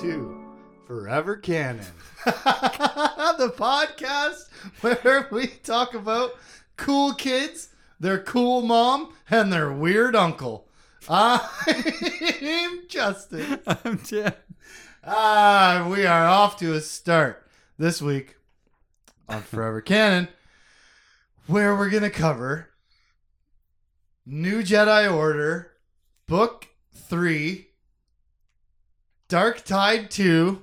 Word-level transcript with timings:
to 0.00 0.34
Forever 0.86 1.36
Canon, 1.36 1.84
the 2.24 3.52
podcast 3.54 4.48
where 4.80 5.28
we 5.30 5.46
talk 5.46 5.92
about 5.92 6.30
cool 6.78 7.12
kids, 7.12 7.68
their 7.98 8.18
cool 8.18 8.62
mom, 8.62 9.12
and 9.28 9.52
their 9.52 9.70
weird 9.70 10.16
uncle. 10.16 10.66
I'm 11.06 11.40
Justin. 12.88 13.60
I'm 13.66 13.98
Tim. 13.98 14.32
Ah, 15.04 15.86
we 15.90 16.06
are 16.06 16.26
off 16.26 16.56
to 16.60 16.72
a 16.72 16.80
start 16.80 17.46
this 17.76 18.00
week 18.00 18.36
on 19.28 19.42
Forever 19.42 19.82
Canon, 19.82 20.28
where 21.46 21.76
we're 21.76 21.90
going 21.90 22.04
to 22.04 22.10
cover 22.10 22.70
New 24.24 24.62
Jedi 24.62 25.12
Order, 25.14 25.72
Book 26.26 26.68
3, 26.94 27.69
Dark 29.30 29.64
Tide 29.64 30.10
2, 30.10 30.60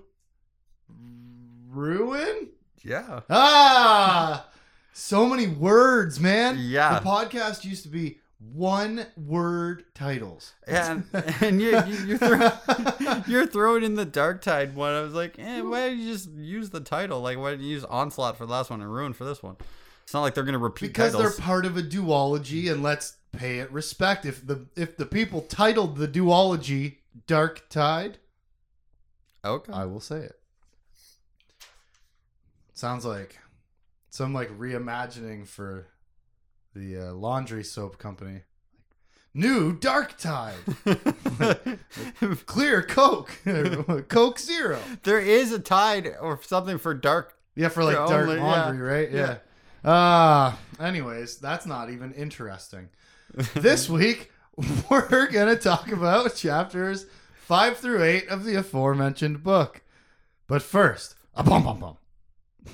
Ruin? 1.70 2.50
Yeah. 2.84 3.22
Ah! 3.30 4.46
So 4.92 5.26
many 5.26 5.48
words, 5.48 6.20
man. 6.20 6.58
Yeah. 6.60 7.00
The 7.00 7.06
podcast 7.06 7.64
used 7.64 7.84
to 7.84 7.90
be 7.90 8.18
one 8.40 9.06
word 9.16 9.86
titles. 9.96 10.52
And 10.68 11.06
and 11.42 11.62
you, 11.62 11.82
you 11.88 12.08
you're, 12.08 12.18
throw, 12.18 12.52
you're 13.28 13.48
throwing 13.48 13.84
in 13.84 13.96
the 13.96 14.04
Dark 14.04 14.42
Tide 14.42 14.76
one. 14.76 14.92
I 14.92 15.00
was 15.00 15.14
like, 15.14 15.40
eh, 15.40 15.62
why 15.62 15.92
did 15.92 16.00
you 16.00 16.12
just 16.12 16.30
use 16.31 16.70
the 16.70 16.81
title? 16.81 17.22
Like, 17.22 17.38
why 17.38 17.52
did 17.52 17.62
you 17.62 17.70
use 17.70 17.86
Onslaught 17.86 18.36
for 18.36 18.46
the 18.46 18.52
last 18.52 18.70
one 18.70 18.81
and 18.81 18.94
Ruin 18.94 19.14
for 19.14 19.24
this 19.24 19.42
one? 19.42 19.56
It's 20.04 20.14
not 20.14 20.24
like 20.24 20.34
they're 20.34 20.44
gonna 20.44 20.58
repeat 20.58 20.88
because 20.88 21.14
titles. 21.14 21.38
they're 21.38 21.46
part 21.46 21.66
of 21.66 21.78
a 21.78 21.81
duology 21.81 22.70
and 22.70 22.84
let's 22.84 23.16
pay 23.31 23.59
it 23.59 23.72
respect 23.72 24.26
if 24.26 24.46
the 24.46 24.66
if 24.76 24.98
the 24.98 25.06
people 25.06 25.42
titled 25.44 25.96
the 25.96 26.08
duology 26.08 26.98
dark 27.28 27.70
tide 27.70 28.18
okay. 29.48 29.72
i 29.73 29.86
will 29.86 30.00
say 30.00 30.17
it 30.17 30.40
sounds 32.73 33.06
like 33.06 33.38
some 34.09 34.34
like 34.34 34.50
reimagining 34.58 35.48
for 35.48 35.88
the 36.76 36.98
uh, 37.09 37.14
laundry 37.14 37.64
soap 37.64 37.98
company 37.98 38.42
new 39.34 39.73
dark 39.73 40.18
tide 40.18 40.56
clear 42.45 42.81
coke 42.81 43.31
coke 44.08 44.40
zero 44.40 44.80
there 45.03 45.20
is 45.20 45.52
a 45.52 45.59
tide 45.59 46.12
or 46.22 46.40
something 46.44 46.78
for 46.78 46.94
dark. 46.94 47.36
yeah 47.56 47.70
for 47.70 47.84
like 47.84 47.95
For 47.98 48.08
dark 48.08 48.23
only- 48.28 48.36
yeah. 48.38 48.44
laundry 48.44 48.86
right 48.88 49.12
yeah 49.12 49.18
Yeah. 49.28 49.38
Ah, 49.86 50.59
anyways, 50.81 51.38
that's 51.38 51.66
not 51.66 51.90
even 51.92 52.12
interesting. 52.14 52.90
this 53.53 53.88
week 53.88 54.31
we're 54.90 55.28
gonna 55.31 55.56
talk 55.56 55.92
about 55.92 56.36
chapters 56.36 57.06
five 57.48 57.78
through 57.78 58.03
eight 58.03 58.28
of 58.28 58.44
the 58.44 58.56
aforementioned 58.56 59.42
book. 59.42 59.81
But 60.48 60.62
first, 60.62 61.16
a 61.34 61.44
bum 61.44 61.64
bum 61.64 61.80
bum. 61.80 61.98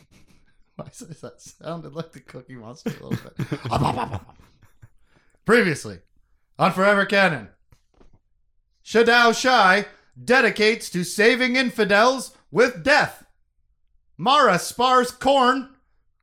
Why 0.75 0.85
does 0.85 1.21
that 1.21 1.39
sounded 1.39 1.93
like 1.93 2.11
the 2.11 2.21
Cookie 2.21 2.55
Monster 2.55 2.89
a 2.89 3.05
little 3.05 3.31
bit? 3.38 3.47
A 3.66 3.77
bum, 3.77 3.95
bum, 3.95 4.09
bum. 4.09 4.25
Previously, 5.45 5.99
on 6.57 6.71
Forever 6.71 7.05
Canon, 7.05 7.49
Shedao 8.83 9.39
Shai 9.39 9.85
dedicates 10.21 10.89
to 10.89 11.03
saving 11.03 11.55
infidels 11.55 12.35
with 12.49 12.83
death. 12.83 13.27
Mara 14.17 14.57
spars 14.57 15.11
corn. 15.11 15.69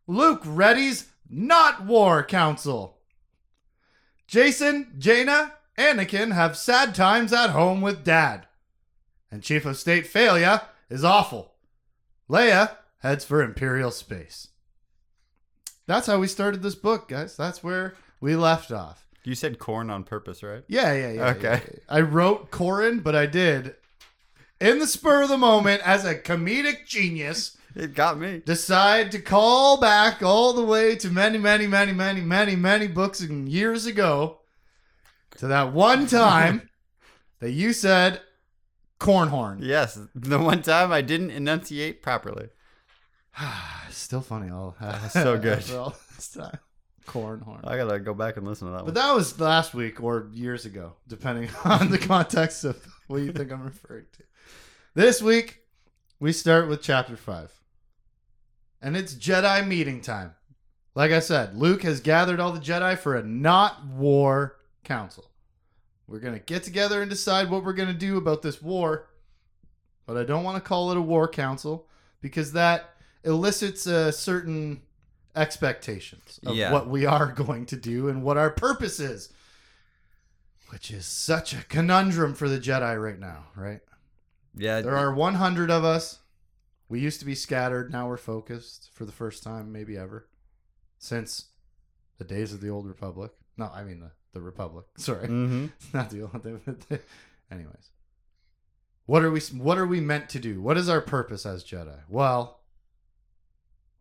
Luke 0.09 0.43
readies 0.43 1.07
not 1.29 1.87
war 1.87 2.25
council. 2.25 2.99
Jacen, 4.29 4.99
Jaina, 4.99 5.53
Anakin 5.81 6.33
have 6.35 6.59
sad 6.59 6.95
times 6.95 7.33
at 7.33 7.51
home 7.51 7.81
with 7.81 8.05
dad. 8.05 8.47
And 9.31 9.43
Chief 9.43 9.65
of 9.65 9.79
State 9.79 10.07
Failure 10.07 10.61
is 10.91 11.03
awful. 11.05 11.55
Leia 12.29 12.77
heads 12.99 13.25
for 13.25 13.43
Imperial 13.43 13.91
space. 13.91 14.49
That's 15.87 16.07
how 16.07 16.19
we 16.19 16.27
started 16.27 16.63
this 16.63 16.75
book, 16.75 17.09
guys. 17.09 17.37
That's 17.37 17.65
where 17.65 17.95
we 18.21 18.37
left 18.37 18.71
off. 18.71 19.07
You 19.25 19.35
said 19.35 19.59
corn 19.59 19.89
on 19.91 20.05
purpose, 20.05 20.43
right? 20.43 20.65
Yeah, 20.69 20.93
yeah, 20.93 21.13
yeah. 21.13 21.31
Okay. 21.31 21.43
yeah, 21.43 21.61
yeah. 21.73 21.79
I 21.89 22.01
wrote 22.03 22.51
Corran, 22.51 23.03
but 23.03 23.17
I 23.17 23.27
did 23.27 23.75
in 24.61 24.79
the 24.79 24.87
spur 24.87 25.23
of 25.23 25.31
the 25.31 25.39
moment 25.39 25.81
as 25.85 26.05
a 26.05 26.15
comedic 26.15 26.87
genius 26.87 27.57
It 27.75 27.95
got 27.95 28.19
me. 28.19 28.43
decide 28.45 29.11
to 29.13 29.19
call 29.21 29.81
back 29.81 30.23
all 30.23 30.53
the 30.53 30.65
way 30.65 30.95
to 30.97 31.09
many, 31.09 31.39
many, 31.39 31.67
many, 31.67 31.93
many, 31.93 32.21
many, 32.21 32.55
many 32.57 32.87
books 32.87 33.21
and 33.21 33.49
years 33.49 33.87
ago 33.87 34.40
to 35.41 35.49
that 35.49 35.73
one 35.73 36.07
time 36.07 36.69
that 37.41 37.51
you 37.51 37.73
said 37.73 38.21
cornhorn. 38.99 39.59
Yes, 39.61 39.99
the 40.15 40.39
one 40.39 40.63
time 40.63 40.93
I 40.93 41.01
didn't 41.01 41.31
enunciate 41.31 42.03
properly. 42.03 42.49
Still 43.91 44.21
funny. 44.21 44.51
All 44.51 44.77
So 45.11 45.39
good. 45.39 45.69
all 45.75 45.95
this 46.15 46.29
time. 46.29 46.59
Cornhorn. 47.07 47.67
I 47.67 47.77
gotta 47.77 47.99
go 47.99 48.15
back 48.15 48.37
and 48.37 48.47
listen 48.47 48.69
to 48.69 48.73
that 48.73 48.79
But 48.81 48.85
one. 48.87 48.95
that 48.95 49.13
was 49.15 49.41
last 49.41 49.75
week 49.75 50.03
or 50.03 50.29
years 50.33 50.65
ago, 50.67 50.93
depending 51.09 51.49
on 51.65 51.91
the 51.91 51.99
context 51.99 52.65
of 52.65 52.77
what 53.09 53.23
you 53.23 53.33
think 53.33 53.51
I'm 53.51 53.65
referring 53.65 54.05
to. 54.19 54.23
This 54.95 55.23
week, 55.23 55.61
we 56.21 56.33
start 56.33 56.69
with 56.69 56.83
chapter 56.83 57.17
5. 57.17 57.51
And 58.83 58.97
it's 58.97 59.15
Jedi 59.15 59.67
meeting 59.67 60.01
time. 60.03 60.35
Like 60.95 61.13
I 61.13 61.21
said, 61.21 61.57
Luke 61.57 61.83
has 61.83 62.01
gathered 62.01 62.41
all 62.41 62.53
the 62.53 62.61
Jedi 62.61 62.99
for 62.99 63.17
a 63.17 63.23
not 63.23 63.87
war 63.87 64.57
council. 64.85 65.30
We're 66.11 66.19
going 66.19 66.35
to 66.35 66.41
get 66.41 66.65
together 66.65 67.01
and 67.01 67.09
decide 67.09 67.49
what 67.49 67.65
we're 67.65 67.73
going 67.73 67.89
to 67.89 67.95
do 67.95 68.17
about 68.19 68.43
this 68.43 68.61
war. 68.61 69.07
But 70.07 70.17
I 70.17 70.25
don't 70.25 70.43
want 70.43 70.57
to 70.63 70.69
call 70.69 70.91
it 70.91 70.97
a 70.97 71.01
war 71.01 71.29
council 71.29 71.87
because 72.21 72.53
that 72.53 72.91
elicits 73.23 73.87
a 73.87 74.11
certain 74.11 74.83
expectations 75.37 76.41
of 76.45 76.57
Yeah. 76.57 76.73
what 76.73 76.89
we 76.89 77.07
are 77.07 77.27
going 77.33 77.65
to 77.67 77.77
do 77.77 78.09
and 78.09 78.25
what 78.25 78.37
our 78.37 78.51
purpose 78.51 78.99
is. 78.99 79.33
Which 80.71 80.91
is 80.91 81.07
such 81.07 81.53
a 81.55 81.65
conundrum 81.65 82.35
for 82.35 82.49
the 82.49 82.59
Jedi 82.59 83.01
right 83.01 83.19
now, 83.19 83.47
right? 83.57 83.81
yeah, 84.57 84.81
There 84.81 84.97
are 84.97 85.15
100 85.15 85.71
of 85.71 85.85
us. 85.85 86.19
We 86.89 86.99
used 86.99 87.21
to 87.21 87.27
be 87.27 87.37
scattered. 87.37 87.93
Now 87.93 88.09
we're 88.09 88.17
focused 88.17 88.91
for 88.93 89.05
the 89.05 89.13
first 89.13 89.45
time, 89.45 89.71
maybe 89.71 89.97
ever, 89.97 90.29
since 90.99 91.47
the 92.19 92.25
days 92.25 92.53
of 92.53 92.61
the 92.61 92.69
old 92.69 92.87
Republic. 92.87 93.31
No, 93.57 93.71
I 93.73 93.85
mean 93.85 94.01
the, 94.01 94.11
the 94.33 94.41
Republic. 94.41 94.87
Sorry, 94.97 95.27
hmm 95.29 95.67
not 95.93 96.11
the. 96.11 96.29
The, 96.43 97.01
anyways, 97.51 97.91
what 99.07 99.23
are 99.25 99.31
we? 99.31 99.41
What 99.41 99.79
are 99.79 99.87
we 99.87 100.01
meant 100.01 100.29
to 100.31 100.39
do? 100.39 100.61
What 100.61 100.77
is 100.77 100.89
our 100.89 101.01
purpose 101.01 101.45
as 101.47 101.65
Jedi? 101.65 102.01
Well, 102.09 102.61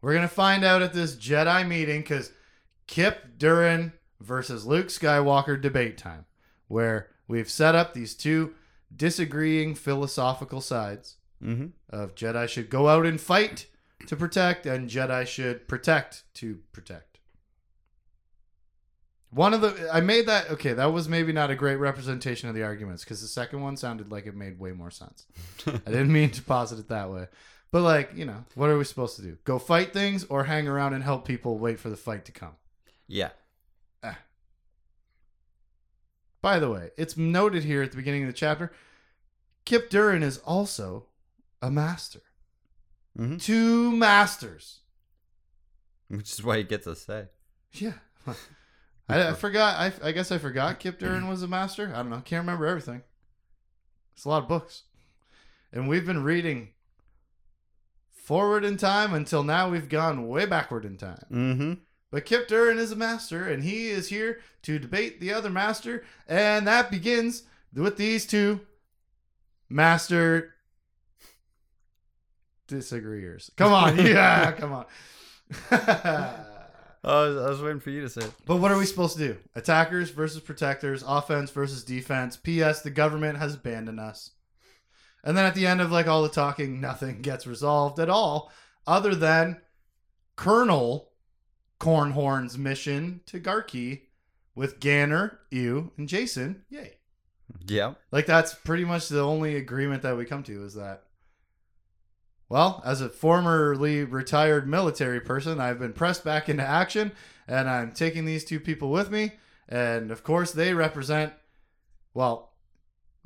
we're 0.02 0.14
gonna 0.14 0.28
find 0.28 0.64
out 0.64 0.82
at 0.82 0.94
this 0.94 1.16
Jedi 1.16 1.68
meeting 1.68 2.02
because 2.02 2.32
Kyp 2.88 3.38
Durron 3.38 3.94
versus 4.20 4.66
Luke 4.66 4.88
Skywalker 4.88 5.60
debate 5.62 5.98
time, 5.98 6.26
where 6.68 7.08
we've 7.28 7.50
set 7.50 7.76
up 7.76 7.94
these 7.94 8.16
two 8.16 8.54
disagreeing 8.96 9.76
philosophical 9.76 10.62
sides 10.62 11.18
hmm 11.42 11.68
of 11.90 12.16
Jedi 12.16 12.48
should 12.48 12.70
go 12.70 12.88
out 12.88 13.06
and 13.06 13.20
fight 13.20 13.66
to 14.08 14.16
protect, 14.16 14.66
and 14.66 14.90
Jedi 14.90 15.26
should 15.26 15.68
protect 15.68 16.24
to 16.36 16.60
protect. 16.72 17.09
One 19.32 19.54
of 19.54 19.62
the 19.62 19.90
I 19.94 20.02
made 20.02 20.26
that 20.28 20.50
okay. 20.52 20.74
That 20.74 20.92
was 20.92 21.08
maybe 21.08 21.32
not 21.32 21.52
a 21.52 21.56
great 21.56 21.76
representation 21.76 22.50
of 22.50 22.56
the 22.56 22.64
arguments 22.64 23.04
because 23.04 23.22
the 23.22 23.28
second 23.28 23.62
one 23.62 23.78
sounded 23.78 24.12
like 24.12 24.26
it 24.26 24.36
made 24.36 24.60
way 24.60 24.72
more 24.72 24.90
sense. 24.90 25.26
I 25.68 25.72
didn't 25.86 26.12
mean 26.12 26.31
to 26.31 26.42
posit 26.42 26.80
it 26.80 26.88
that 26.90 27.12
way, 27.12 27.28
but 27.72 27.84
like 27.84 28.12
you 28.16 28.26
know, 28.26 28.46
what 28.56 28.70
are 28.70 28.78
we 28.78 28.84
supposed 28.84 29.16
to 29.18 29.22
do? 29.22 29.38
Go 29.44 29.60
fight 29.60 29.94
things 29.94 30.24
or 30.26 30.46
hang 30.46 30.68
around 30.68 30.94
and 30.94 31.04
help 31.04 31.26
people 31.26 31.60
wait 31.60 31.80
for 31.80 31.90
the 31.90 31.98
fight 31.98 32.26
to 32.26 32.31
come? 32.31 32.54
Yeah. 33.08 33.30
By 36.42 36.60
the 36.60 36.70
way, 36.70 36.92
it's 36.98 37.18
noted 37.18 37.66
here 37.66 37.84
at 37.84 37.92
the 37.92 37.98
beginning 37.98 38.24
of 38.24 38.28
the 38.28 38.34
chapter. 38.34 38.72
Kyp 39.66 39.90
Durron 39.90 40.24
is 40.24 40.38
also 40.40 41.08
a 41.62 41.70
master. 41.70 42.22
hmm 43.16 43.38
Two 43.38 43.92
masters. 43.92 44.80
Which 46.08 46.32
is 46.32 46.44
why 46.44 46.58
he 46.58 46.64
gets 46.64 46.88
a 46.88 46.96
say. 46.96 47.25
Yeah. 47.74 47.94
I, 49.10 49.30
I 49.30 49.34
forgot. 49.34 49.76
I, 49.80 50.10
I 50.10 50.12
guess 50.12 50.32
I 50.32 50.38
forgot 50.38 50.80
Kyp 50.80 51.00
Durron 51.00 51.28
was 51.28 51.44
a 51.44 51.48
master. 51.48 51.92
I 51.94 51.98
don't 51.98 52.12
know. 52.12 52.22
Can't 52.24 52.44
remember 52.44 52.68
everything. 52.68 53.02
It's 54.16 54.26
a 54.26 54.30
lot 54.30 54.44
of 54.44 54.50
books. 54.50 54.84
And 55.74 55.88
we've 55.88 56.06
been 56.06 56.24
reading 56.24 56.70
forward 58.12 58.64
in 58.64 58.78
time 58.78 59.14
until 59.14 59.44
now 59.44 59.70
we've 59.70 59.90
gone 59.90 60.28
way 60.28 60.46
backward 60.46 60.86
in 60.86 60.98
time. 60.98 61.26
Mm-hmm. 61.32 61.74
But 62.12 62.26
Kyp 62.26 62.48
Durron 62.48 62.78
is 62.78 62.92
a 62.92 62.96
master, 62.96 63.46
and 63.46 63.64
he 63.64 63.88
is 63.88 64.10
here 64.10 64.40
to 64.64 64.80
debate 64.80 65.20
the 65.20 65.34
other 65.34 65.50
master, 65.50 66.04
and 66.28 66.66
that 66.68 66.90
begins 66.90 67.44
with 67.74 67.98
these 67.98 68.26
two 68.26 68.62
master 69.70 70.56
disagreeers. 72.68 73.52
Come 73.56 73.74
on, 73.74 73.98
yeah, 74.06 74.52
come 74.54 74.74
on. 74.74 74.86
I 77.04 77.22
was, 77.24 77.38
I 77.38 77.50
was 77.50 77.62
waiting 77.62 77.80
for 77.80 77.92
you 77.92 78.01
to 78.01 78.10
say 78.10 78.22
it. 78.22 78.34
but 78.46 78.57
what 78.57 78.72
are 78.72 78.78
we 78.78 78.86
supposed 78.86 79.18
to 79.18 79.28
do? 79.28 79.38
Attackers 79.56 80.10
versus 80.10 80.42
protectors, 80.42 81.04
offense 81.07 81.50
versus 81.51 81.84
defense. 81.84 82.36
P.S. 82.36 82.81
The 82.81 82.90
government 82.90 83.38
has 83.38 83.56
abandoned 83.56 84.00
us. 84.00 84.31
And 85.24 85.38
then 85.38 85.46
at 85.46 85.56
the 85.56 85.68
end 85.68 85.81
of 85.81 85.92
like 85.92 86.07
all 86.07 86.24
the 86.24 86.30
talking, 86.30 86.81
nothing 86.81 87.22
gets 87.22 87.48
resolved 87.48 88.00
at 88.00 88.10
all, 88.10 88.51
other 88.86 89.16
than 89.16 89.62
Colonel 90.36 91.10
Cornhorn's 91.80 92.57
mission 92.57 93.22
to 93.25 93.40
Garqi 93.40 94.01
with 94.56 94.80
Ganner, 94.80 95.38
you, 95.50 95.92
and 95.98 96.07
Jacen. 96.07 96.62
Yay. 96.69 96.98
Yep. 97.68 98.00
Like 98.12 98.25
that's 98.25 98.54
pretty 98.54 98.86
much 98.86 99.07
the 99.07 99.22
only 99.22 99.56
agreement 99.56 100.04
that 100.04 100.18
we 100.18 100.25
come 100.25 100.44
to 100.44 100.63
is 100.66 100.75
that 100.75 101.04
well, 102.50 102.81
as 102.84 103.00
a 103.00 103.10
formerly 103.10 104.04
retired 104.04 104.68
military 104.68 105.22
person, 105.22 105.60
I've 105.60 105.80
been 105.80 105.94
pressed 105.94 106.24
back 106.24 106.50
into 106.50 106.63
action 106.63 107.12
and 107.48 107.69
I'm 107.69 107.92
taking 107.92 108.25
these 108.25 108.44
two 108.44 108.60
people 108.60 108.90
with 108.92 109.12
me 109.12 109.34
and 109.68 110.12
of 110.12 110.24
course 110.24 110.51
they 110.51 110.74
represent 110.74 111.34
well, 112.16 112.54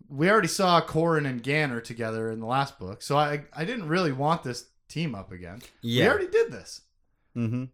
we 0.09 0.29
already 0.29 0.49
saw 0.49 0.81
Corran 0.81 1.25
and 1.25 1.41
Ganner 1.41 1.81
together 1.81 2.29
in 2.29 2.41
the 2.41 2.45
last 2.45 2.77
book. 2.77 3.01
So 3.01 3.17
I 3.17 3.45
I 3.53 3.65
didn't 3.65 3.87
really 3.87 4.11
want 4.11 4.43
this 4.43 4.65
team 4.89 5.15
up 5.15 5.31
again. 5.31 5.61
Yeah. 5.81 6.03
We 6.05 6.09
already 6.09 6.27
did 6.27 6.51
this. 6.51 6.81
mm-hmm. 7.35 7.65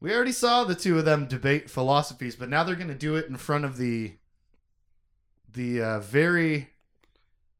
We 0.00 0.14
already 0.14 0.32
saw 0.32 0.64
the 0.64 0.74
two 0.74 0.98
of 0.98 1.06
them 1.06 1.26
debate 1.26 1.70
philosophies, 1.70 2.36
but 2.36 2.50
now 2.50 2.62
they're 2.64 2.74
going 2.74 2.88
to 2.88 2.94
do 2.94 3.16
it 3.16 3.26
in 3.26 3.36
front 3.36 3.64
of 3.64 3.78
the 3.78 4.16
the 5.50 5.80
uh, 5.80 6.00
very 6.00 6.68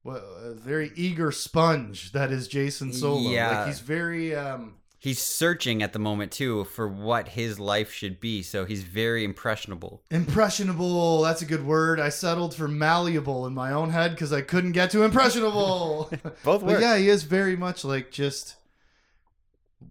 well, 0.04 0.16
uh, 0.16 0.52
very 0.52 0.92
eager 0.94 1.32
sponge 1.32 2.12
that 2.12 2.30
is 2.30 2.48
Jacen 2.48 2.94
Solo. 2.94 3.30
Yeah. 3.30 3.58
Like 3.58 3.66
he's 3.68 3.80
very 3.80 4.34
um 4.34 4.74
He's 5.04 5.20
searching 5.20 5.82
at 5.82 5.92
the 5.92 5.98
moment 5.98 6.32
too 6.32 6.64
for 6.64 6.88
what 6.88 7.28
his 7.28 7.60
life 7.60 7.92
should 7.92 8.20
be, 8.20 8.40
so 8.40 8.64
he's 8.64 8.84
very 8.84 9.22
impressionable. 9.22 10.02
impressionable. 10.10 11.20
That's 11.20 11.42
a 11.42 11.44
good 11.44 11.66
word. 11.66 12.00
I 12.00 12.08
settled 12.08 12.54
for 12.54 12.68
malleable 12.68 13.46
in 13.46 13.52
my 13.52 13.70
own 13.70 13.90
head 13.90 14.12
because 14.12 14.32
I 14.32 14.40
couldn't 14.40 14.72
get 14.72 14.90
to 14.92 15.02
impressionable. 15.02 16.10
Both 16.42 16.64
but 16.64 16.80
yeah, 16.80 16.96
he 16.96 17.10
is 17.10 17.24
very 17.24 17.54
much 17.54 17.84
like 17.84 18.12
just 18.12 18.56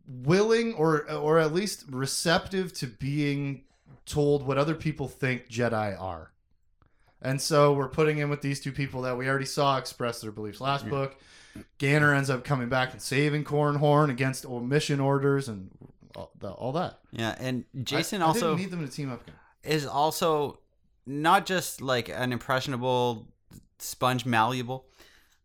willing 0.07 0.73
or 0.73 1.07
or 1.11 1.37
at 1.37 1.53
least 1.53 1.85
receptive 1.91 2.73
to 2.73 2.87
being 2.87 3.65
told 4.07 4.47
what 4.47 4.57
other 4.57 4.73
people 4.73 5.07
think 5.07 5.47
Jedi 5.47 5.95
are. 6.01 6.32
And 7.23 7.41
so 7.41 7.73
we're 7.73 7.87
putting 7.89 8.19
in 8.19 8.29
with 8.29 8.41
these 8.41 8.59
two 8.59 8.71
people 8.71 9.01
that 9.03 9.17
we 9.17 9.27
already 9.27 9.45
saw 9.45 9.77
express 9.77 10.21
their 10.21 10.31
beliefs 10.31 10.61
last 10.61 10.83
Yeah. 10.83 10.91
book. 10.91 11.15
Ganner 11.79 12.15
ends 12.15 12.29
up 12.29 12.43
coming 12.43 12.67
back 12.69 12.91
and 12.93 13.01
saving 13.01 13.43
Cornhorn 13.45 14.09
against 14.09 14.45
omission 14.45 14.99
orders 14.99 15.47
and 15.47 15.69
all, 16.15 16.31
the, 16.39 16.49
all 16.51 16.71
that. 16.73 16.99
Yeah, 17.11 17.35
and 17.39 17.65
Jacen 17.77 18.19
I, 18.19 18.23
I 18.23 18.27
also 18.27 18.49
didn't 18.55 18.59
need 18.59 18.71
them 18.71 18.87
to 18.87 18.91
team 18.93 19.11
up 19.11 19.21
again. 19.23 19.35
is 19.63 19.85
also 19.85 20.59
not 21.05 21.45
just 21.45 21.81
like 21.81 22.09
an 22.09 22.31
impressionable 22.33 23.27
sponge 23.79 24.25
malleable 24.25 24.85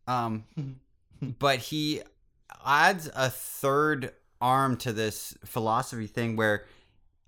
um 0.07 0.45
but 1.39 1.59
he 1.59 2.01
adds 2.65 3.09
a 3.15 3.29
third 3.29 4.13
arm 4.41 4.77
to 4.77 4.93
this 4.93 5.37
philosophy 5.43 6.07
thing 6.07 6.35
where 6.37 6.63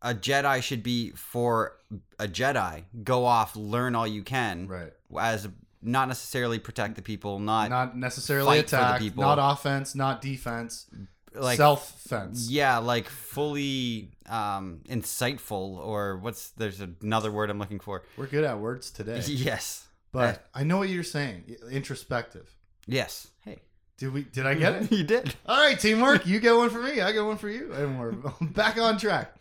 a 0.02 0.14
jedi 0.14 0.62
should 0.64 0.84
be 0.84 1.12
for 1.12 1.78
a 2.20 2.28
jedi 2.28 2.84
go 3.04 3.26
off 3.26 3.56
learn 3.56 3.96
all 3.96 4.08
you 4.08 4.24
can 4.24 4.68
Right. 4.68 4.94
as 5.20 5.48
not 5.84 6.08
necessarily 6.08 6.60
protect 6.60 6.96
the 6.96 7.02
people 7.02 7.40
not, 7.40 7.70
Not 7.70 7.98
necessarily 7.98 8.60
fight 8.62 8.70
for 8.70 8.76
the 8.76 8.82
attack, 8.84 9.00
people. 9.00 9.24
not 9.24 9.38
offense, 9.40 9.96
not 9.96 10.22
defense, 10.22 10.86
like 11.34 11.58
self 11.58 11.90
fence. 12.02 12.50
yeah 12.50 12.78
like 12.78 13.08
fully 13.10 14.12
um 14.30 14.82
insightful 14.90 15.78
or 15.78 16.18
what's 16.18 16.50
there's 16.52 16.82
another 17.02 17.32
word 17.32 17.50
i'm 17.50 17.58
looking 17.60 17.80
for 17.80 18.04
We're 18.18 18.28
good 18.28 18.44
at 18.44 18.60
words 18.60 18.92
today. 18.92 19.22
yes 19.28 19.88
But 20.12 20.46
I 20.54 20.64
know 20.64 20.78
what 20.78 20.90
you're 20.90 21.04
saying. 21.04 21.56
Introspective. 21.72 22.54
yes 22.88 23.28
hey 23.46 23.60
Did 23.98 24.14
we? 24.14 24.24
Did 24.24 24.46
I 24.46 24.56
get 24.56 24.74
it? 24.84 24.92
you 24.98 25.04
did 25.04 25.34
All 25.46 25.58
right, 25.58 25.80
teamwork. 25.80 26.26
You 26.28 26.40
get 26.40 26.56
one 26.56 26.70
for 26.70 26.82
me. 26.82 27.02
I 27.02 27.12
get 27.12 27.24
one 27.24 27.38
for 27.38 27.50
you, 27.50 27.72
and 27.74 28.00
we're 28.00 28.12
back 28.42 28.78
on 28.78 28.98
track. 28.98 29.34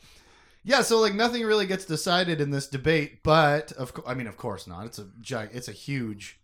Yeah. 0.62 0.83
So 0.83 0.99
like 1.01 1.15
nothing 1.15 1.45
really 1.45 1.67
gets 1.67 1.85
decided 1.85 2.41
in 2.41 2.51
this 2.51 2.67
debate, 2.69 3.23
but 3.23 3.73
of 3.73 3.95
co- 3.95 4.05
I 4.07 4.15
mean, 4.15 4.27
of 4.27 4.37
course 4.37 4.67
not. 4.67 4.87
It's 4.87 4.99
a 4.99 5.09
gi- 5.21 5.49
It's 5.53 5.69
a 5.69 5.73
huge 5.73 6.41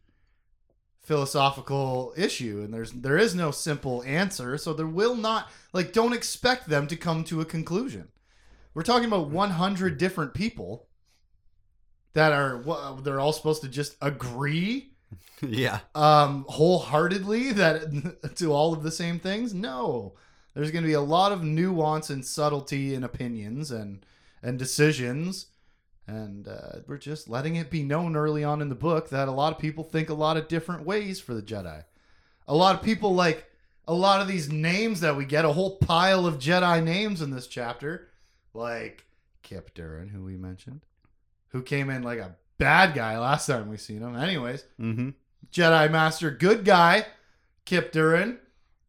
philosophical 1.03 2.13
issue, 2.17 2.63
and 2.65 2.75
there's 2.75 2.93
there 2.93 3.19
is 3.19 3.35
no 3.35 3.51
simple 3.51 4.03
answer. 4.05 4.59
So 4.59 4.73
there 4.73 4.87
will 4.87 5.15
not 5.15 5.51
like 5.73 5.93
don't 5.93 6.13
expect 6.13 6.69
them 6.69 6.87
to 6.89 6.97
come 6.97 7.25
to 7.25 7.41
a 7.41 7.45
conclusion. 7.45 8.09
We're 8.75 8.83
talking 8.83 9.07
about 9.07 9.29
100 9.29 9.99
different 9.99 10.35
people 10.35 10.89
that 12.15 12.33
are 12.33 12.59
wha- 12.59 12.95
they're 13.01 13.21
all 13.21 13.33
supposed 13.33 13.63
to 13.63 13.69
just 13.69 13.97
agree 14.01 14.93
yeah 15.43 15.81
um 15.95 16.45
wholeheartedly 16.49 17.53
that 17.53 18.33
to 18.37 18.53
all 18.53 18.73
of 18.73 18.83
the 18.83 18.91
same 18.91 19.19
things 19.19 19.55
no 19.55 20.15
there's 20.57 20.71
going 20.71 20.83
to 20.83 20.89
be 20.89 20.95
a 20.95 21.01
lot 21.03 21.33
of 21.33 21.45
nuance 21.45 22.09
and 22.09 22.25
subtlety 22.25 22.95
in 22.95 23.05
opinions 23.05 23.71
and 23.71 24.05
and 24.43 24.59
decisions. 24.59 25.49
And 26.09 26.49
uh, 26.49 26.79
we're 26.87 26.97
just 26.97 27.29
letting 27.29 27.57
it 27.57 27.69
be 27.69 27.83
known 27.83 28.17
early 28.17 28.43
on 28.43 28.63
in 28.63 28.71
the 28.71 28.75
book 28.75 29.11
that 29.11 29.29
a 29.29 29.33
lot 29.33 29.53
of 29.53 29.59
people 29.59 29.85
think 29.85 30.09
a 30.09 30.15
lot 30.15 30.37
of 30.37 30.49
different 30.49 30.87
ways 30.87 31.21
for 31.21 31.35
the 31.35 31.43
jedi. 31.43 31.85
A 32.49 32.55
lot 32.55 32.75
of 32.75 32.83
people 32.83 33.15
like 33.15 33.45
a 33.87 33.93
lot 33.93 34.23
of 34.23 34.29
these 34.29 34.51
names 34.51 35.01
that 35.01 35.17
we 35.17 35.27
get 35.27 35.45
a 35.45 35.53
whole 35.53 35.77
pile 35.77 36.27
of 36.27 36.39
jedi 36.39 36.83
names 36.83 37.21
in 37.21 37.31
this 37.31 37.47
chapter 37.47 38.09
like 38.55 39.05
Kyp 39.45 39.73
Durron 39.75 40.11
who 40.11 40.25
we 40.25 40.37
mentioned 40.37 40.87
who 41.49 41.63
came 41.63 41.91
in 41.91 42.03
like 42.03 42.19
a 42.19 42.37
bad 42.57 42.95
guy 42.95 43.19
last 43.19 43.47
time 43.47 43.69
we 43.69 43.77
seen 43.77 44.01
him. 44.01 44.17
Anyways 44.17 44.65
mm-hmm. 44.81 45.11
Jedi 45.53 45.91
Master, 45.91 46.31
good 46.31 46.65
guy, 46.65 47.05
Kyp 47.67 47.93
Durron, 47.93 48.39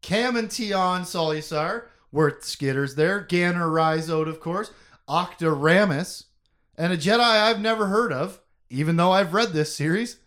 Kam 0.02 0.36
and 0.36 0.50
Tionne 0.50 1.02
Solusar, 1.02 1.86
were 2.12 2.32
Skitters 2.32 2.96
there, 2.96 3.22
Ganner 3.22 3.70
Rhysode, 3.70 4.28
of 4.28 4.40
course, 4.40 4.72
Octa 5.08 5.56
Ramis, 5.56 6.26
and 6.78 6.94
a 6.94 6.98
Jedi 6.98 7.20
I've 7.20 7.60
never 7.60 7.88
heard 7.88 8.14
of, 8.14 8.40
even 8.70 8.96
though 8.96 9.12
I've 9.12 9.34
read 9.34 9.54
this 9.54 9.76
series. 9.76 10.18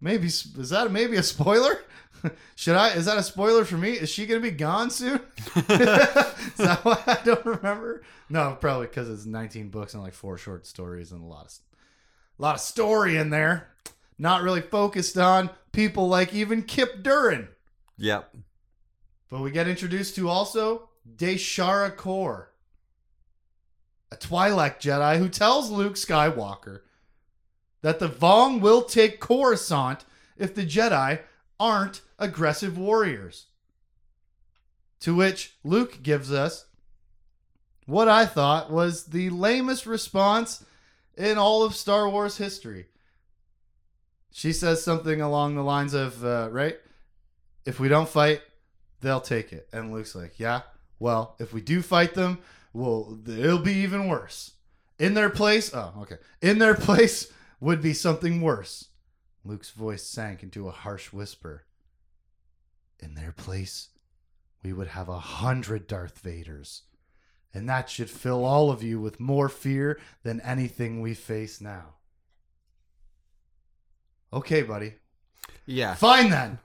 Maybe 0.00 0.26
is 0.26 0.70
that 0.70 0.90
maybe 0.90 1.16
a 1.16 1.22
spoiler? 1.22 1.80
Should 2.54 2.76
I? 2.76 2.90
Is 2.90 3.06
that 3.06 3.18
a 3.18 3.22
spoiler 3.22 3.64
for 3.64 3.76
me? 3.76 3.92
Is 3.92 4.10
she 4.10 4.26
gonna 4.26 4.40
be 4.40 4.50
gone 4.50 4.90
soon? 4.90 5.20
is 5.56 5.66
that 5.66 6.80
why 6.82 7.02
I 7.06 7.18
don't 7.24 7.44
remember? 7.44 8.02
No, 8.28 8.56
probably 8.60 8.86
because 8.86 9.08
it's 9.08 9.26
19 9.26 9.70
books 9.70 9.94
and 9.94 10.02
like 10.02 10.12
four 10.12 10.36
short 10.36 10.66
stories 10.66 11.12
and 11.12 11.22
a 11.22 11.26
lot 11.26 11.46
of 11.46 11.52
a 12.38 12.42
lot 12.42 12.54
of 12.56 12.60
story 12.60 13.16
in 13.16 13.30
there 13.30 13.68
not 14.18 14.42
really 14.42 14.60
focused 14.60 15.18
on 15.18 15.50
people 15.72 16.08
like 16.08 16.32
even 16.34 16.62
Kyp 16.62 17.02
Durron. 17.02 17.48
Yep. 17.98 18.34
But 19.28 19.40
we 19.40 19.50
get 19.50 19.68
introduced 19.68 20.14
to 20.16 20.28
also 20.28 20.88
Daeshara'cor, 21.16 22.46
a 24.12 24.16
Twi'lek 24.16 24.80
Jedi 24.80 25.18
who 25.18 25.28
tells 25.28 25.70
Luke 25.70 25.94
Skywalker 25.94 26.80
that 27.82 27.98
the 27.98 28.08
Vong 28.08 28.60
will 28.60 28.82
take 28.82 29.20
Coruscant 29.20 30.04
if 30.36 30.54
the 30.54 30.66
Jedi 30.66 31.20
aren't 31.58 32.02
aggressive 32.18 32.76
warriors. 32.76 33.46
To 35.00 35.14
which 35.14 35.56
Luke 35.62 36.02
gives 36.02 36.32
us 36.32 36.66
what 37.86 38.08
I 38.08 38.26
thought 38.26 38.70
was 38.70 39.06
the 39.06 39.30
lamest 39.30 39.86
response 39.86 40.64
in 41.16 41.38
all 41.38 41.62
of 41.62 41.74
Star 41.74 42.08
Wars 42.08 42.38
history. 42.38 42.86
She 44.32 44.52
says 44.52 44.82
something 44.82 45.20
along 45.20 45.54
the 45.54 45.62
lines 45.62 45.94
of, 45.94 46.24
uh, 46.24 46.48
right? 46.50 46.78
If 47.66 47.80
we 47.80 47.88
don't 47.88 48.08
fight, 48.08 48.40
they'll 49.00 49.20
take 49.20 49.52
it. 49.52 49.68
And 49.72 49.92
Luke's 49.92 50.14
like, 50.14 50.38
yeah, 50.38 50.62
well, 50.98 51.36
if 51.38 51.52
we 51.52 51.60
do 51.60 51.82
fight 51.82 52.14
them, 52.14 52.38
well, 52.72 53.18
it'll 53.26 53.58
be 53.58 53.74
even 53.74 54.08
worse. 54.08 54.52
In 54.98 55.14
their 55.14 55.28
place, 55.28 55.74
oh, 55.74 55.92
okay. 56.02 56.16
In 56.40 56.58
their 56.58 56.74
place 56.88 57.30
would 57.60 57.82
be 57.82 57.92
something 57.92 58.40
worse. 58.40 58.88
Luke's 59.44 59.70
voice 59.70 60.02
sank 60.02 60.42
into 60.42 60.68
a 60.68 60.72
harsh 60.72 61.12
whisper. 61.12 61.64
In 62.98 63.14
their 63.14 63.32
place, 63.32 63.88
we 64.62 64.72
would 64.72 64.88
have 64.88 65.08
a 65.08 65.18
hundred 65.18 65.86
Darth 65.86 66.22
Vaders. 66.22 66.82
And 67.52 67.68
that 67.68 67.88
should 67.88 68.10
fill 68.10 68.44
all 68.44 68.70
of 68.70 68.82
you 68.82 69.00
with 69.00 69.20
more 69.20 69.48
fear 69.48 69.98
than 70.22 70.40
anything 70.40 71.00
we 71.00 71.14
face 71.14 71.60
now. 71.60 71.94
Okay, 74.32 74.62
buddy. 74.62 74.94
Yeah. 75.66 75.94
Fine 75.94 76.30
then. 76.30 76.58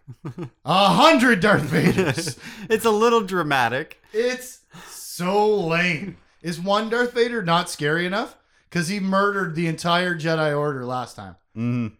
A 0.63 0.89
hundred 0.89 1.39
Darth 1.39 1.63
Vaders. 1.63 2.37
it's 2.69 2.85
a 2.85 2.91
little 2.91 3.21
dramatic. 3.21 4.01
It's 4.13 4.59
so 4.87 5.57
lame. 5.57 6.17
Is 6.41 6.59
one 6.59 6.89
Darth 6.89 7.13
Vader 7.13 7.41
not 7.41 7.69
scary 7.69 8.05
enough? 8.05 8.37
Because 8.69 8.87
he 8.87 8.99
murdered 8.99 9.55
the 9.55 9.67
entire 9.67 10.15
Jedi 10.15 10.57
Order 10.57 10.85
last 10.85 11.15
time. 11.15 11.35
Mm. 11.57 11.93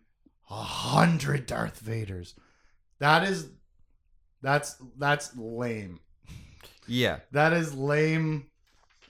A 0.50 0.54
hundred 0.54 1.46
Darth 1.46 1.84
Vaders. 1.84 2.34
That 3.00 3.24
is, 3.24 3.50
that's 4.42 4.76
that's 4.98 5.36
lame. 5.36 6.00
Yeah. 6.88 7.20
That 7.32 7.54
is 7.54 7.74
lame 7.74 8.48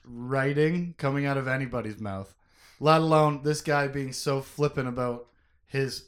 writing 0.04 0.94
coming 0.98 1.26
out 1.26 1.36
of 1.36 1.46
anybody's 1.46 2.00
mouth. 2.00 2.34
Let 2.80 3.00
alone 3.00 3.42
this 3.42 3.60
guy 3.60 3.86
being 3.86 4.12
so 4.12 4.40
flippant 4.40 4.88
about 4.88 5.26
his 5.66 6.06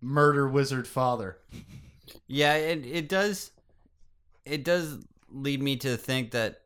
murder 0.00 0.48
wizard 0.48 0.86
father. 0.86 1.38
Yeah, 2.26 2.54
it 2.54 2.84
it 2.86 3.08
does 3.08 3.50
it 4.44 4.64
does 4.64 4.98
lead 5.30 5.62
me 5.62 5.76
to 5.76 5.96
think 5.96 6.30
that 6.32 6.62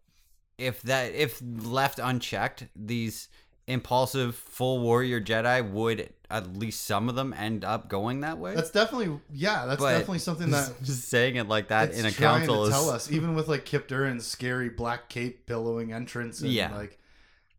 if 0.59 0.83
that 0.83 1.15
if 1.15 1.41
left 1.43 1.99
unchecked, 1.99 2.67
these 2.77 3.29
impulsive 3.67 4.35
full 4.35 4.81
warrior 4.81 5.21
Jedi 5.21 5.69
would 5.71 6.13
at 6.31 6.57
least 6.57 6.85
some 6.85 7.09
of 7.09 7.15
them 7.15 7.33
end 7.37 7.65
up 7.65 7.89
going 7.89 8.21
that 8.21 8.39
way. 8.39 8.55
That's 8.55 8.71
definitely 8.71 9.21
yeah. 9.33 9.67
That's 9.67 9.81
But 9.81 9.93
definitely 9.93 10.19
something 10.21 10.51
that 10.51 10.73
just 10.83 11.09
saying 11.09 11.37
it 11.37 11.49
like 11.49 11.69
that 11.69 11.93
in 11.93 12.07
a 12.07 12.13
council 12.13 12.57
to 12.57 12.63
is 12.65 12.71
tell 12.71 12.91
us. 12.91 13.11
Even 13.11 13.35
with 13.35 13.49
like 13.49 13.65
Kyp 13.65 13.87
Durron's 13.87 14.27
scary 14.27 14.69
black 14.69 15.09
cape 15.09 15.47
billowing 15.47 15.93
entrance, 15.93 16.41
and 16.41 16.51
Yeah. 16.51 16.75
like 16.75 16.99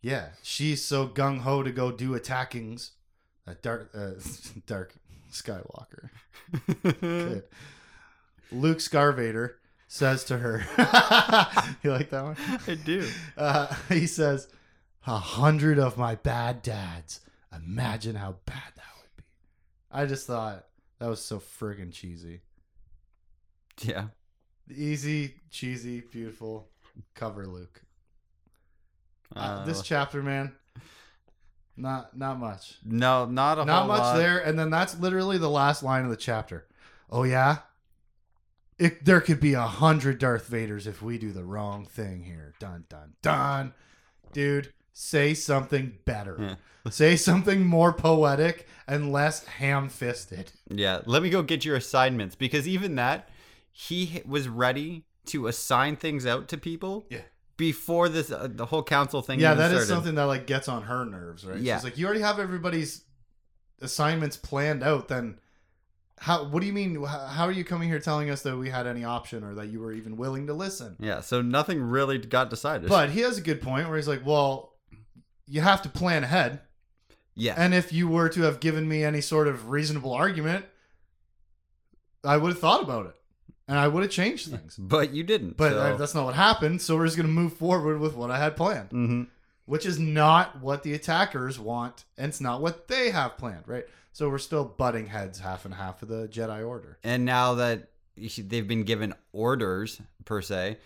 yeah, 0.02 0.30
she's 0.42 0.84
so 0.84 1.08
gung 1.08 1.40
ho 1.40 1.64
to 1.64 1.72
go 1.72 1.92
do 1.92 2.12
attackings. 2.18 2.92
Uh, 3.46 3.54
dark, 3.62 3.90
uh, 3.94 4.12
dark 4.68 4.94
Skywalker. 5.34 6.10
Good. 7.02 7.44
Luke 8.52 8.78
Scarvader 8.80 9.56
says 9.88 10.24
to 10.26 10.38
her, 10.38 10.60
"You 11.84 11.92
like 11.92 12.10
that 12.12 12.24
one?" 12.24 12.38
I 12.68 12.76
do. 12.76 13.08
Uh, 13.38 13.74
he 13.90 14.08
says, 14.08 14.48
"A 15.08 15.18
hundred 15.18 15.80
of 15.80 15.98
my 15.98 16.16
bad 16.16 16.62
dads. 16.62 17.22
Imagine 17.56 18.16
how 18.16 18.38
bad 18.46 18.72
that 18.76 18.86
would 19.02 19.18
be." 19.18 19.24
I 19.92 20.06
just 20.06 20.28
thought 20.28 20.66
that 21.00 21.08
was 21.10 21.24
so 21.24 21.40
friggin' 21.40 21.92
cheesy. 21.94 22.42
Yeah. 23.82 24.08
Easy, 24.74 25.36
cheesy, 25.50 26.02
beautiful 26.02 26.70
cover, 27.16 27.46
Luke. 27.48 27.82
Uh, 29.36 29.40
Uh, 29.40 29.66
this 29.66 29.82
chapter, 29.82 30.22
man, 30.24 30.54
not 31.78 32.18
not 32.18 32.40
much. 32.40 32.76
no, 32.86 33.26
not 33.26 33.58
a 33.60 33.66
Not 33.66 33.88
much 33.88 34.00
lot. 34.00 34.18
there, 34.18 34.40
and 34.40 34.58
then 34.58 34.70
that's 34.70 35.00
literally 35.00 35.38
the 35.38 35.50
last 35.50 35.84
line 35.84 36.04
of 36.04 36.10
the 36.10 36.18
chapter. 36.18 36.68
Oh 37.10 37.24
yeah, 37.24 37.60
it, 38.78 39.06
there 39.06 39.22
could 39.22 39.40
be 39.40 39.54
a 39.54 39.62
hundred 39.62 40.20
Darth 40.20 40.50
Vaders 40.50 40.88
if 40.88 41.02
we 41.02 41.18
do 41.18 41.32
the 41.32 41.44
wrong 41.44 41.86
thing 41.86 42.24
here. 42.24 42.54
Dun 42.60 42.86
dun 42.90 43.14
dun, 43.22 43.74
dude. 44.32 44.74
Say 44.96 45.34
something 45.34 45.98
better. 46.06 46.38
Yeah. 46.40 46.56
Say 46.92 47.16
something 47.16 47.66
more 47.66 47.94
poetic 47.94 48.68
and 48.88 49.12
less 49.12 49.46
ham-fisted. 49.46 50.52
Yeah, 50.70 51.00
let 51.06 51.24
me 51.24 51.30
go 51.30 51.42
get 51.42 51.64
your 51.66 51.76
assignments 51.78 52.36
because 52.36 52.68
even 52.68 52.96
that, 52.96 53.30
he 53.72 54.22
was 54.28 54.48
ready 54.50 55.06
to 55.28 55.48
assign 55.48 55.96
things 55.96 56.26
out 56.26 56.48
to 56.50 56.58
people. 56.58 57.06
Yeah. 57.10 57.22
Before 57.64 58.10
this, 58.10 58.30
uh, 58.30 58.50
the 58.52 58.66
whole 58.66 58.84
council 58.84 59.22
thing. 59.22 59.40
Yeah, 59.40 59.54
that 59.54 59.72
is 59.72 59.86
started. 59.86 59.88
something 59.88 60.16
that 60.16 60.24
like 60.24 60.48
gets 60.48 60.68
on 60.68 60.84
her 60.84 61.06
nerves, 61.06 61.46
right? 61.46 61.58
Yeah. 61.58 61.78
She's 61.78 61.86
like, 61.86 61.98
you 61.98 62.06
already 62.06 62.20
have 62.20 62.38
everybody's 62.38 63.06
assignments 63.82 64.36
planned 64.36 64.84
out. 64.84 65.08
Then 65.08 65.40
how? 66.20 66.44
What 66.44 66.60
do 66.60 66.68
you 66.68 66.74
mean? 66.74 67.02
How 67.06 67.46
are 67.46 67.54
you 67.54 67.64
coming 67.64 67.88
here 67.88 68.00
telling 68.02 68.30
us 68.30 68.42
that 68.42 68.58
we 68.58 68.70
had 68.70 68.86
any 68.86 69.06
option 69.06 69.46
or 69.46 69.54
that 69.56 69.68
you 69.68 69.80
were 69.80 69.94
even 69.94 70.18
willing 70.18 70.48
to 70.48 70.54
listen? 70.54 70.98
Yeah, 71.00 71.22
so 71.22 71.42
nothing 71.42 71.82
really 71.82 72.18
got 72.18 72.50
decided. 72.50 72.90
But 72.90 73.12
he 73.12 73.22
has 73.22 73.38
a 73.38 73.42
good 73.42 73.62
point 73.62 73.88
where 73.88 73.96
he's 73.96 74.10
like, 74.10 74.26
well, 74.26 74.74
you 75.48 75.62
have 75.62 75.82
to 75.84 75.90
plan 75.90 76.26
ahead, 76.26 76.60
yeah, 77.34 77.54
and 77.56 77.74
if 77.74 77.94
you 77.94 78.10
were 78.10 78.28
to 78.28 78.42
have 78.42 78.60
given 78.60 78.90
me 78.90 79.06
any 79.06 79.22
sort 79.22 79.48
of 79.48 79.70
reasonable 79.70 80.12
argument, 80.12 80.66
I 82.26 82.36
would 82.36 82.52
have 82.52 82.60
thought 82.60 82.84
about 82.84 83.06
it, 83.06 83.16
and 83.68 83.78
I 83.80 83.88
would 83.88 84.04
have 84.04 84.12
changed 84.12 84.50
things. 84.50 84.76
but 84.78 85.14
you 85.14 85.24
didn't. 85.24 85.58
But 85.58 85.72
so. 85.72 85.80
uh, 85.80 85.98
that's 85.98 86.14
not 86.16 86.26
what 86.26 86.36
happened. 86.36 86.82
So 86.82 86.96
we're 86.98 87.06
just 87.06 87.18
gonna 87.18 87.30
move 87.30 87.54
forward 87.54 88.00
with 88.00 88.16
what 88.16 88.32
I 88.32 88.38
had 88.40 88.56
planned. 88.56 88.90
Mhm. 88.90 89.28
which 89.66 89.86
is 89.86 89.98
not 89.98 90.60
what 90.60 90.84
the 90.84 90.94
attackers 90.94 91.58
want, 91.58 92.04
and 92.18 92.28
it's 92.28 92.42
not 92.42 92.62
what 92.62 92.90
they 92.90 93.12
have 93.12 93.38
planned, 93.38 93.64
right? 93.66 93.86
So 94.12 94.30
we're 94.30 94.38
still 94.38 94.66
butting 94.66 95.08
heads 95.08 95.40
half 95.40 95.64
and 95.64 95.74
half 95.74 96.02
of 96.04 96.10
the 96.10 96.28
Jedi 96.28 96.68
Order. 96.68 96.98
And 97.04 97.24
now 97.24 97.54
that 97.56 97.88
they've 98.18 98.68
been 98.68 98.84
given 98.84 99.14
orders 99.32 100.02
per 100.26 100.42
se, 100.42 100.78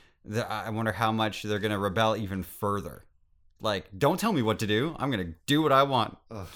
I 0.48 0.69
wonder 0.69 0.91
how 0.91 1.12
much 1.12 1.41
they're 1.41 1.57
gonna 1.60 1.79
rebel 1.79 2.15
even 2.15 2.43
further. 2.43 3.03
Like, 3.60 3.88
don't 3.98 4.19
tell 4.19 4.31
me 4.31 4.43
what 4.43 4.60
to 4.60 4.67
do. 4.67 4.96
I'm 5.00 5.10
gonna 5.10 5.34
do 5.48 5.63
what 5.63 5.72
I 5.72 5.81
want. 5.81 6.15
Ugh. 6.29 6.48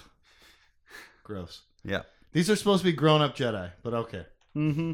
Gross. 1.23 1.61
Yeah. 1.83 2.03
These 2.33 2.49
are 2.49 2.55
supposed 2.55 2.83
to 2.83 2.91
be 2.91 2.95
grown 2.95 3.21
up 3.21 3.35
Jedi, 3.35 3.71
but 3.83 3.93
okay. 3.95 4.25
Mm-hmm. 4.55 4.91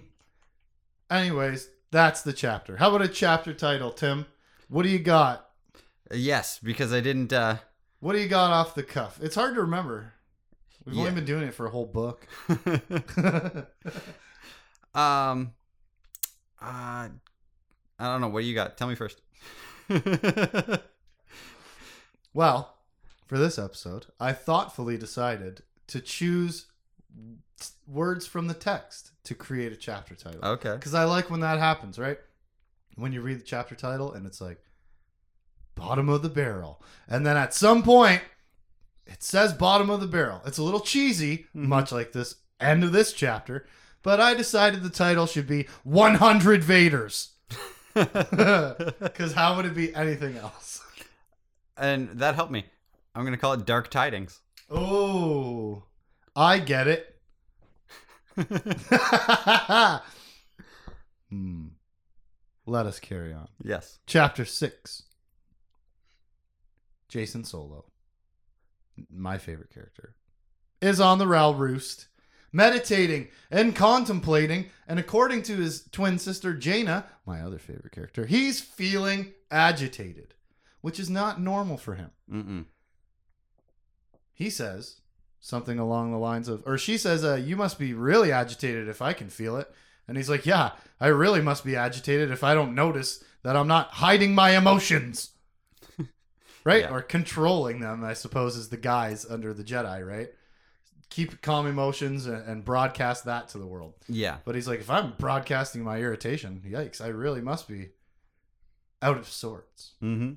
Anyways, 1.09 1.69
that's 1.91 2.21
the 2.21 2.33
chapter. 2.33 2.77
How 2.77 2.89
about 2.89 3.01
a 3.01 3.07
chapter 3.07 3.53
title, 3.53 3.91
Tim? 3.91 4.25
What 4.69 4.83
do 4.83 4.89
you 4.89 4.99
got? 4.99 5.49
Yes, 6.11 6.59
because 6.61 6.93
I 6.93 6.99
didn't. 7.01 7.31
uh 7.33 7.57
What 7.99 8.13
do 8.13 8.19
you 8.19 8.27
got 8.27 8.51
off 8.51 8.75
the 8.75 8.83
cuff? 8.83 9.19
It's 9.21 9.35
hard 9.35 9.55
to 9.55 9.61
remember. 9.61 10.13
We've 10.85 10.95
Yeah. 10.95 11.01
only 11.03 11.15
been 11.15 11.25
doing 11.25 11.43
it 11.47 11.53
for 11.53 11.65
a 11.65 11.69
whole 11.69 11.85
book. 11.85 12.27
Um, 14.95 15.53
uh, 16.59 17.09
I 17.09 17.09
don't 17.99 18.19
know. 18.21 18.29
What 18.29 18.41
do 18.41 18.47
you 18.47 18.55
got? 18.55 18.77
Tell 18.77 18.87
me 18.87 18.95
first. 18.95 19.21
well, 22.33 22.77
for 23.27 23.37
this 23.37 23.59
episode, 23.59 24.07
I 24.19 24.33
thoughtfully 24.33 24.97
decided 24.97 25.61
to 25.87 25.99
choose 25.99 26.65
words 27.87 28.25
from 28.27 28.47
the 28.47 28.53
text 28.53 29.11
to 29.25 29.35
create 29.35 29.71
a 29.71 29.75
chapter 29.75 30.15
title. 30.15 30.43
okay. 30.43 30.73
Because 30.73 30.93
I 30.93 31.03
like 31.05 31.29
when 31.29 31.39
that 31.41 31.59
happens, 31.59 31.97
right? 31.99 32.17
When 32.95 33.11
you 33.11 33.21
read 33.21 33.39
the 33.39 33.43
chapter 33.43 33.75
title 33.75 34.13
and 34.13 34.25
it's 34.25 34.41
like, 34.41 34.59
bottom 35.75 36.09
of 36.09 36.21
the 36.23 36.29
barrel. 36.29 36.81
And 37.07 37.25
then 37.25 37.37
at 37.37 37.53
some 37.53 37.83
point, 37.83 38.21
it 39.05 39.21
says 39.23 39.53
bottom 39.53 39.89
of 39.89 40.01
the 40.01 40.07
barrel. 40.07 40.41
It's 40.45 40.57
a 40.57 40.63
little 40.63 40.79
cheesy, 40.79 41.45
Mhm. 41.55 41.67
much 41.67 41.91
like 41.91 42.11
this 42.11 42.35
end 42.59 42.83
of 42.83 42.91
this 42.91 43.13
chapter. 43.13 43.65
But 44.03 44.19
I 44.19 44.33
decided 44.33 44.81
the 44.83 44.89
title 44.89 45.25
should 45.27 45.47
be 45.47 45.67
100 45.83 46.61
Vaders. 46.63 47.29
Because 48.99 49.33
how 49.33 49.55
would 49.55 49.65
it 49.65 49.73
be 49.75 49.93
anything 49.95 50.37
else? 50.37 50.81
and 51.77 52.09
that 52.19 52.35
helped 52.35 52.51
me. 52.51 52.65
I'm 53.13 53.23
gonna 53.23 53.37
call 53.37 53.53
it 53.53 53.65
Dark 53.65 53.89
Tidings. 53.89 54.39
Oh, 54.69 55.83
I 56.35 56.59
get 56.59 56.87
it. 56.87 57.16
Hmm. 61.29 61.67
Let 62.65 62.85
us 62.85 62.99
carry 62.99 63.33
on. 63.33 63.47
yes. 63.63 63.99
Chapter 64.05 64.45
6 64.45 65.03
Jacen 67.09 67.45
Solo, 67.45 67.85
my 69.09 69.37
favorite 69.37 69.73
character, 69.73 70.15
is 70.81 70.99
on 70.99 71.17
the 71.17 71.25
Ralroost, 71.25 72.07
meditating 72.51 73.29
and 73.49 73.75
contemplating. 73.75 74.69
And 74.87 74.99
according 74.99 75.43
to 75.43 75.55
his 75.55 75.85
twin 75.91 76.19
sister 76.19 76.53
Jaina, 76.53 77.05
my 77.25 77.41
other 77.41 77.57
favorite 77.59 77.93
character, 77.93 78.25
he's 78.25 78.59
feeling 78.59 79.33
agitated, 79.49 80.33
which 80.81 80.99
is 80.99 81.09
not 81.09 81.39
normal 81.41 81.77
for 81.77 81.95
him. 81.95 82.11
Mm-mm. 82.29 82.65
He 84.33 84.49
says 84.49 84.99
something 85.39 85.79
along 85.79 86.11
the 86.11 86.17
lines 86.17 86.47
of, 86.47 86.63
or 86.65 86.77
she 86.77 86.97
says, 86.97 87.23
uh, 87.23 87.35
You 87.35 87.55
must 87.55 87.79
be 87.79 87.93
really 87.93 88.31
agitated 88.31 88.87
if 88.87 89.01
I 89.01 89.13
can 89.13 89.29
feel 89.29 89.57
it. 89.57 89.71
And 90.07 90.17
he's 90.17 90.29
like, 90.29 90.45
Yeah, 90.45 90.71
I 90.99 91.07
really 91.07 91.41
must 91.41 91.63
be 91.65 91.75
agitated 91.75 92.31
if 92.31 92.43
I 92.43 92.53
don't 92.53 92.75
notice 92.75 93.23
that 93.43 93.55
I'm 93.55 93.67
not 93.67 93.91
hiding 93.91 94.35
my 94.35 94.57
emotions. 94.57 95.31
right? 96.63 96.83
Yeah. 96.83 96.91
Or 96.91 97.01
controlling 97.01 97.79
them, 97.79 98.03
I 98.03 98.13
suppose, 98.13 98.55
is 98.55 98.69
the 98.69 98.77
guys 98.77 99.25
under 99.29 99.53
the 99.53 99.63
Jedi, 99.63 100.05
right? 100.05 100.29
Keep 101.09 101.41
calm 101.41 101.67
emotions 101.67 102.25
and, 102.25 102.45
and 102.47 102.65
broadcast 102.65 103.25
that 103.25 103.47
to 103.49 103.57
the 103.57 103.67
world. 103.67 103.93
Yeah. 104.07 104.37
But 104.43 104.55
he's 104.55 104.67
like, 104.67 104.81
If 104.81 104.89
I'm 104.89 105.13
broadcasting 105.17 105.83
my 105.83 105.99
irritation, 105.99 106.61
yikes, 106.65 107.01
I 107.01 107.07
really 107.07 107.41
must 107.41 107.67
be 107.67 107.89
out 109.01 109.17
of 109.17 109.27
sorts. 109.27 109.93
Mm-hmm. 110.01 110.33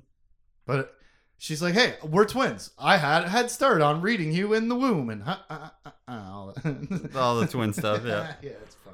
But 0.65 0.95
she's 1.41 1.61
like, 1.61 1.73
"Hey, 1.73 1.95
we're 2.03 2.25
twins. 2.25 2.69
I 2.77 2.97
had 2.97 3.23
a 3.23 3.29
head 3.29 3.49
start 3.49 3.81
on 3.81 4.01
reading 4.01 4.31
you 4.31 4.53
in 4.53 4.69
the 4.69 4.75
womb 4.75 5.09
and 5.09 5.23
uh, 5.23 5.37
uh, 5.49 5.69
uh, 5.85 5.91
all. 6.07 6.55
All 7.15 7.39
the 7.39 7.47
twin 7.47 7.73
stuff. 7.73 8.03
Yeah. 8.05 8.33
yeah, 8.41 8.51
it's 8.63 8.75
fun. 8.75 8.93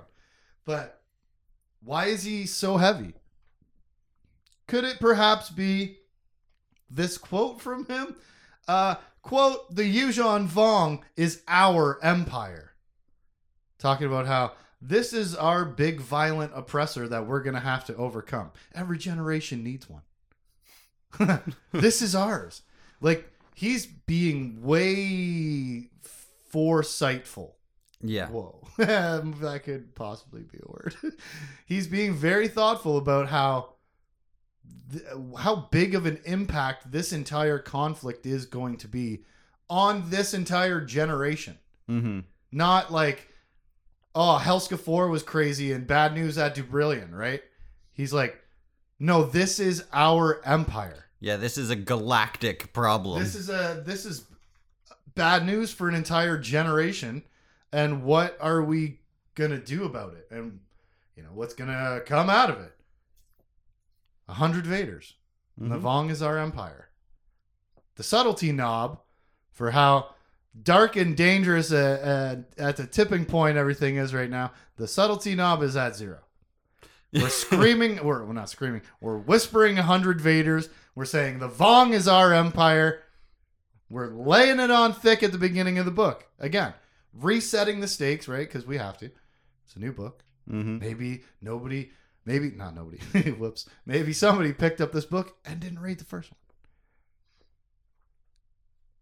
But 0.65 1.01
why 1.83 2.05
is 2.05 2.23
he 2.23 2.45
so 2.45 2.77
heavy? 2.77 3.13
Could 4.65 4.85
it 4.85 4.99
perhaps 4.99 5.49
be 5.49 5.97
this 6.89 7.17
quote 7.17 7.61
from 7.61 7.85
him? 7.85 8.15
Uh, 8.67 8.95
quote: 9.21 9.75
"The 9.75 9.83
Yuuzhan 9.83 10.47
Vong 10.47 11.01
is 11.17 11.43
our 11.47 11.99
empire." 12.01 12.71
Talking 13.77 14.07
about 14.07 14.25
how 14.25 14.53
this 14.81 15.11
is 15.11 15.35
our 15.35 15.65
big 15.65 15.99
violent 15.99 16.53
oppressor 16.55 17.07
that 17.09 17.27
we're 17.27 17.43
gonna 17.43 17.59
have 17.59 17.85
to 17.85 17.95
overcome. 17.97 18.51
Every 18.73 18.97
generation 18.97 19.63
needs 19.63 19.89
one. 19.89 20.03
this 21.71 22.01
is 22.01 22.15
ours. 22.15 22.61
Like 23.01 23.29
he's 23.55 23.85
being 23.85 24.61
way 24.63 25.89
foresightful. 26.53 27.51
Yeah. 28.01 28.27
Whoa, 28.27 28.61
that 28.77 29.61
could 29.63 29.95
possibly 29.95 30.41
be 30.43 30.59
a 30.59 30.71
word. 30.71 30.95
he's 31.65 31.87
being 31.87 32.13
very 32.13 32.47
thoughtful 32.47 32.97
about 32.97 33.27
how 33.27 33.73
th- 34.91 35.03
how 35.39 35.67
big 35.71 35.95
of 35.95 36.05
an 36.05 36.19
impact 36.25 36.91
this 36.91 37.11
entire 37.11 37.59
conflict 37.59 38.25
is 38.25 38.45
going 38.45 38.77
to 38.77 38.87
be 38.87 39.23
on 39.69 40.09
this 40.09 40.33
entire 40.33 40.81
generation. 40.81 41.57
Mm-hmm. 41.89 42.19
Not 42.51 42.91
like, 42.91 43.27
oh, 44.15 44.39
Helska 44.41 44.79
4 44.79 45.09
was 45.09 45.23
crazy 45.23 45.71
and 45.71 45.85
bad 45.85 46.13
news 46.13 46.37
at 46.37 46.55
Dubrillion, 46.55 47.11
right? 47.11 47.41
He's 47.93 48.13
like, 48.13 48.39
no, 48.99 49.23
this 49.23 49.59
is 49.59 49.83
our 49.91 50.41
empire. 50.45 51.06
Yeah, 51.19 51.37
this 51.37 51.57
is 51.57 51.69
a 51.69 51.75
galactic 51.75 52.73
problem. 52.73 53.19
This 53.19 53.35
is 53.35 53.49
a 53.49 53.81
this 53.85 54.05
is 54.05 54.25
bad 55.15 55.45
news 55.45 55.71
for 55.71 55.89
an 55.89 55.95
entire 55.95 56.37
generation. 56.37 57.23
And 57.71 58.03
what 58.03 58.37
are 58.39 58.61
we 58.61 58.99
gonna 59.35 59.59
do 59.59 59.85
about 59.85 60.13
it? 60.13 60.27
And 60.31 60.59
you 61.15 61.23
know, 61.23 61.29
what's 61.33 61.53
gonna 61.53 62.01
come 62.05 62.29
out 62.29 62.49
of 62.49 62.59
it? 62.59 62.73
A 64.27 64.33
hundred 64.33 64.65
Vaders. 64.65 65.13
And 65.59 65.71
the. 65.71 65.77
Vong 65.77 66.11
is 66.11 66.21
our 66.21 66.37
empire. 66.37 66.89
The 67.95 68.03
subtlety 68.03 68.51
knob 68.51 68.99
for 69.51 69.71
how 69.71 70.09
dark 70.61 70.95
and 70.95 71.17
dangerous 71.17 71.71
uh, 71.71 72.35
uh, 72.59 72.61
at 72.61 72.77
the 72.77 72.85
tipping 72.85 73.25
point 73.25 73.57
everything 73.57 73.95
is 73.95 74.13
right 74.13 74.29
now. 74.29 74.51
The 74.75 74.87
subtlety 74.87 75.33
knob 75.33 75.63
is 75.63 75.75
at 75.75 75.95
zero. 75.95 76.19
We're 77.21 77.29
screaming, 77.29 78.03
we're, 78.03 78.31
not 78.33 78.49
screaming, 78.49 78.81
we're 79.01 79.17
whispering 79.17 79.77
a 79.77 79.83
hundred 79.83 80.19
Vaders. 80.19 80.69
We're 80.95 81.05
saying 81.05 81.39
the 81.39 81.49
Vong 81.49 81.93
is 81.93 82.07
our 82.07 82.33
empire. 82.33 83.03
We're 83.89 84.09
laying 84.13 84.59
it 84.59 84.71
on 84.71 84.93
thick 84.93 85.23
at 85.23 85.31
the 85.31 85.37
beginning 85.37 85.77
of 85.79 85.85
the 85.85 85.91
book. 85.91 86.27
Again, 86.39 86.73
resetting 87.13 87.79
the 87.79 87.87
stakes, 87.87 88.27
right? 88.27 88.47
Because 88.47 88.65
we 88.65 88.77
have 88.77 88.97
to. 88.97 89.05
It's 89.65 89.75
a 89.75 89.79
new 89.79 89.91
book. 89.93 90.23
Mhm. 90.49 90.79
Maybe 90.79 91.23
nobody, 91.41 91.91
maybe 92.25 92.51
not 92.51 92.75
nobody. 92.75 92.97
Whoops. 93.31 93.67
Maybe 93.85 94.13
somebody 94.13 94.53
picked 94.53 94.81
up 94.81 94.91
this 94.91 95.05
book 95.05 95.37
and 95.45 95.59
didn't 95.59 95.79
read 95.79 95.99
the 95.99 96.05
first 96.05 96.31
one. 96.31 96.37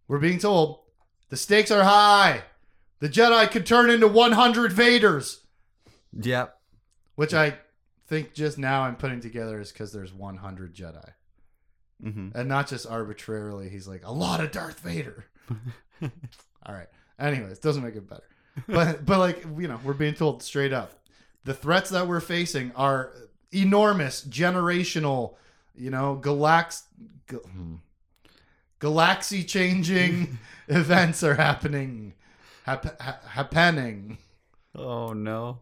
We're 0.08 0.20
being 0.20 0.40
told 0.40 0.80
the 1.30 1.38
stakes 1.38 1.72
are 1.72 1.84
high. 1.84 2.44
The 3.00 3.10
Jedi 3.10 3.50
could 3.52 3.66
turn 3.66 3.90
into 3.90 4.08
100 4.08 4.72
Vaders, 4.72 5.40
Yep. 6.14 6.58
which 7.16 7.34
I 7.34 7.58
think 8.08 8.34
just 8.34 8.58
now 8.58 8.82
I'm 8.84 8.96
putting 8.96 9.20
together 9.20 9.60
is 9.60 9.72
because 9.72 9.92
there's 9.92 10.14
100 10.14 10.76
Jedi. 10.76 11.10
hmm 12.02 12.30
And 12.36 12.48
not 12.50 12.68
just 12.68 12.88
arbitrarily. 12.88 13.70
He's 13.70 13.88
like, 13.88 14.06
a 14.06 14.12
lot 14.12 14.42
of 14.42 14.52
Darth 14.52 14.80
Vader. 14.80 15.26
All 16.02 16.74
right. 16.74 16.88
Anyways, 17.20 17.60
doesn't 17.60 17.84
make 17.84 17.96
it 17.96 18.10
better. 18.10 18.24
But 18.68 19.06
but 19.06 19.20
like 19.20 19.44
you 19.58 19.68
know, 19.68 19.80
we're 19.84 19.94
being 19.94 20.14
told 20.14 20.42
straight 20.42 20.72
up, 20.74 20.94
the 21.44 21.54
threats 21.54 21.90
that 21.90 22.08
we're 22.08 22.22
facing 22.22 22.72
are 22.76 23.14
enormous, 23.52 24.24
generational, 24.26 25.36
you 25.76 25.90
know, 25.90 26.20
galax, 26.22 26.84
ga- 27.28 27.38
hmm. 27.38 27.76
galaxy 28.80 29.44
changing 29.44 30.38
events 30.68 31.22
are 31.24 31.36
happening, 31.36 32.14
hap- 32.64 33.00
ha- 33.02 33.20
happening. 33.28 34.18
Oh 34.74 35.14
no. 35.14 35.60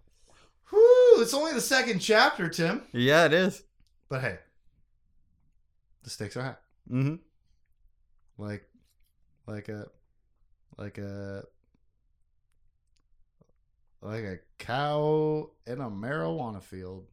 Whew, 1.14 1.22
it's 1.22 1.34
only 1.34 1.54
the 1.54 1.62
second 1.62 2.00
chapter, 2.00 2.50
Tim. 2.50 2.82
Yeah, 2.92 3.26
it 3.26 3.34
is. 3.34 3.64
But 4.10 4.22
hey, 4.22 4.40
the 6.04 6.10
stakes 6.10 6.36
are 6.38 6.42
high. 6.42 6.56
Mm-hmm. 6.92 7.16
like 8.38 8.68
like 9.48 9.70
a 9.70 9.88
like 10.78 10.98
a 10.98 11.44
like 14.02 14.24
a 14.24 14.40
cow 14.58 15.50
in 15.66 15.82
a 15.82 15.90
marijuana 15.90 16.62
field. 16.62 17.06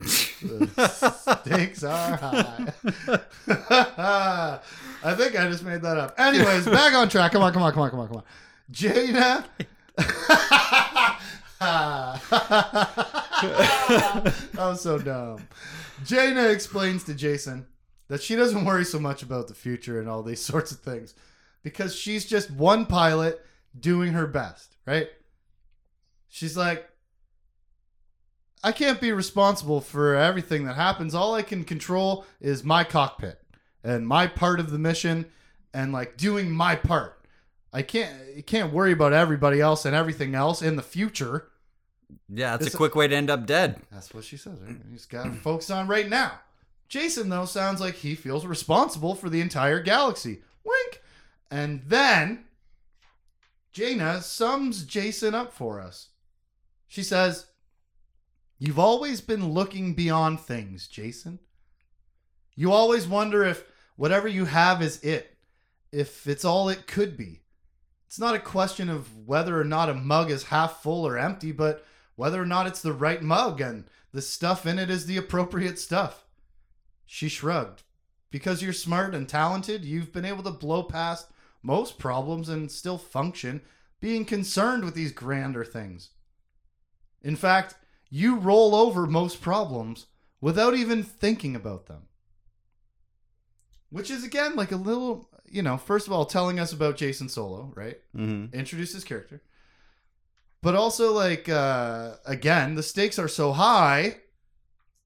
The 0.00 1.42
stakes 1.46 1.84
are 1.84 2.16
high. 2.16 2.72
I 5.04 5.14
think 5.14 5.38
I 5.38 5.48
just 5.48 5.64
made 5.64 5.82
that 5.82 5.96
up. 5.96 6.14
Anyways, 6.18 6.66
back 6.66 6.94
on 6.94 7.08
track. 7.08 7.32
Come 7.32 7.42
on, 7.42 7.52
come 7.52 7.62
on, 7.62 7.72
come 7.72 7.82
on, 7.82 7.90
come 7.90 8.00
on, 8.00 8.08
come 8.08 8.16
on. 8.18 8.24
Jaina. 8.70 9.44
Was 14.56 14.80
so 14.80 14.98
dumb. 14.98 15.46
Jaina 16.04 16.48
explains 16.48 17.04
to 17.04 17.12
Jacen 17.12 17.66
that 18.08 18.22
she 18.22 18.36
doesn't 18.36 18.64
worry 18.64 18.84
so 18.84 18.98
much 18.98 19.22
about 19.22 19.48
the 19.48 19.54
future 19.54 20.00
and 20.00 20.08
all 20.08 20.22
these 20.22 20.40
sorts 20.44 20.72
of 20.72 20.80
things 20.80 21.14
because 21.62 21.94
she's 21.94 22.24
just 22.24 22.50
one 22.50 22.86
pilot 22.86 23.44
doing 23.78 24.12
her 24.12 24.26
best, 24.26 24.76
right? 24.86 25.08
She's 26.28 26.56
like, 26.56 26.88
I 28.62 28.72
can't 28.72 29.00
be 29.00 29.12
responsible 29.12 29.80
for 29.80 30.16
everything 30.16 30.64
that 30.64 30.76
happens. 30.76 31.14
All 31.14 31.34
I 31.34 31.42
can 31.42 31.64
control 31.64 32.24
is 32.40 32.64
my 32.64 32.82
cockpit 32.82 33.40
and 33.82 34.06
my 34.06 34.26
part 34.26 34.58
of 34.58 34.70
the 34.70 34.78
mission 34.78 35.26
and 35.74 35.92
like 35.92 36.16
doing 36.16 36.50
my 36.50 36.76
part. 36.76 37.20
I 37.72 37.82
can't 37.82 38.14
you 38.36 38.42
can't 38.42 38.72
worry 38.72 38.92
about 38.92 39.12
everybody 39.12 39.60
else 39.60 39.84
and 39.84 39.94
everything 39.94 40.34
else 40.34 40.62
in 40.62 40.76
the 40.76 40.82
future. 40.82 41.48
Yeah, 42.28 42.52
that's 42.52 42.62
It's- 42.62 42.74
a 42.74 42.76
quick 42.76 42.94
way 42.94 43.08
to 43.08 43.14
end 43.14 43.30
up 43.30 43.46
dead. 43.46 43.80
That's 43.90 44.12
what 44.14 44.24
she 44.24 44.36
says. 44.36 44.58
Right? 44.60 44.76
He's 44.90 45.06
got 45.06 45.24
to 45.24 45.32
focus 45.32 45.70
on 45.70 45.86
right 45.86 46.08
now. 46.08 46.40
Jacen, 46.90 47.28
though, 47.30 47.44
sounds 47.46 47.80
like 47.80 47.94
he 47.96 48.14
feels 48.14 48.44
responsible 48.46 49.14
for 49.14 49.28
the 49.30 49.40
entire 49.40 49.80
galaxy. 49.80 50.42
Wink. 50.64 51.02
And 51.50 51.82
then 51.86 52.44
Jaina 53.72 54.22
sums 54.22 54.84
Jacen 54.84 55.34
up 55.34 55.52
for 55.52 55.80
us. 55.80 56.08
She 56.88 57.02
says, 57.02 57.46
You've 58.58 58.78
always 58.78 59.20
been 59.20 59.50
looking 59.52 59.94
beyond 59.94 60.40
things, 60.40 60.88
Jacen. 60.88 61.38
You 62.54 62.72
always 62.72 63.06
wonder 63.06 63.44
if 63.44 63.64
whatever 63.96 64.28
you 64.28 64.44
have 64.44 64.80
is 64.80 65.00
it, 65.02 65.36
if 65.90 66.26
it's 66.28 66.44
all 66.44 66.68
it 66.68 66.86
could 66.86 67.16
be. 67.16 67.40
It's 68.06 68.18
not 68.18 68.36
a 68.36 68.40
question 68.40 68.88
of 68.88 69.26
whether 69.26 69.60
or 69.60 69.64
not 69.64 69.88
a 69.88 69.94
mug 69.94 70.30
is 70.30 70.44
half 70.44 70.82
full 70.82 71.04
or 71.06 71.18
empty, 71.18 71.50
but 71.50 71.84
whether 72.16 72.40
or 72.40 72.46
not 72.46 72.66
it's 72.66 72.82
the 72.82 72.92
right 72.92 73.22
mug 73.22 73.60
and 73.60 73.84
the 74.12 74.22
stuff 74.22 74.66
in 74.66 74.78
it 74.78 74.90
is 74.90 75.06
the 75.06 75.16
appropriate 75.16 75.78
stuff. 75.78 76.24
She 77.06 77.28
shrugged. 77.28 77.82
Because 78.30 78.62
you're 78.62 78.72
smart 78.72 79.14
and 79.14 79.28
talented, 79.28 79.84
you've 79.84 80.12
been 80.12 80.24
able 80.24 80.42
to 80.42 80.50
blow 80.50 80.82
past 80.82 81.28
most 81.62 81.98
problems 81.98 82.48
and 82.48 82.70
still 82.70 82.98
function, 82.98 83.62
being 84.00 84.24
concerned 84.24 84.84
with 84.84 84.94
these 84.94 85.12
grander 85.12 85.64
things. 85.64 86.10
In 87.22 87.36
fact, 87.36 87.74
you 88.10 88.36
roll 88.36 88.74
over 88.74 89.06
most 89.06 89.40
problems 89.40 90.06
without 90.40 90.74
even 90.74 91.02
thinking 91.02 91.56
about 91.56 91.86
them. 91.86 92.02
Which 93.90 94.10
is, 94.10 94.24
again, 94.24 94.56
like 94.56 94.72
a 94.72 94.76
little, 94.76 95.30
you 95.46 95.62
know, 95.62 95.76
first 95.76 96.06
of 96.06 96.12
all, 96.12 96.24
telling 96.26 96.60
us 96.60 96.72
about 96.72 96.98
Jacen 96.98 97.30
Solo, 97.30 97.72
right? 97.74 97.98
Mm-hmm. 98.16 98.54
introduce 98.54 98.92
his 98.92 99.04
character. 99.04 99.42
But 100.64 100.74
also, 100.74 101.12
like, 101.12 101.46
uh, 101.46 102.14
again, 102.24 102.74
the 102.74 102.82
stakes 102.82 103.18
are 103.18 103.28
so 103.28 103.52
high, 103.52 104.16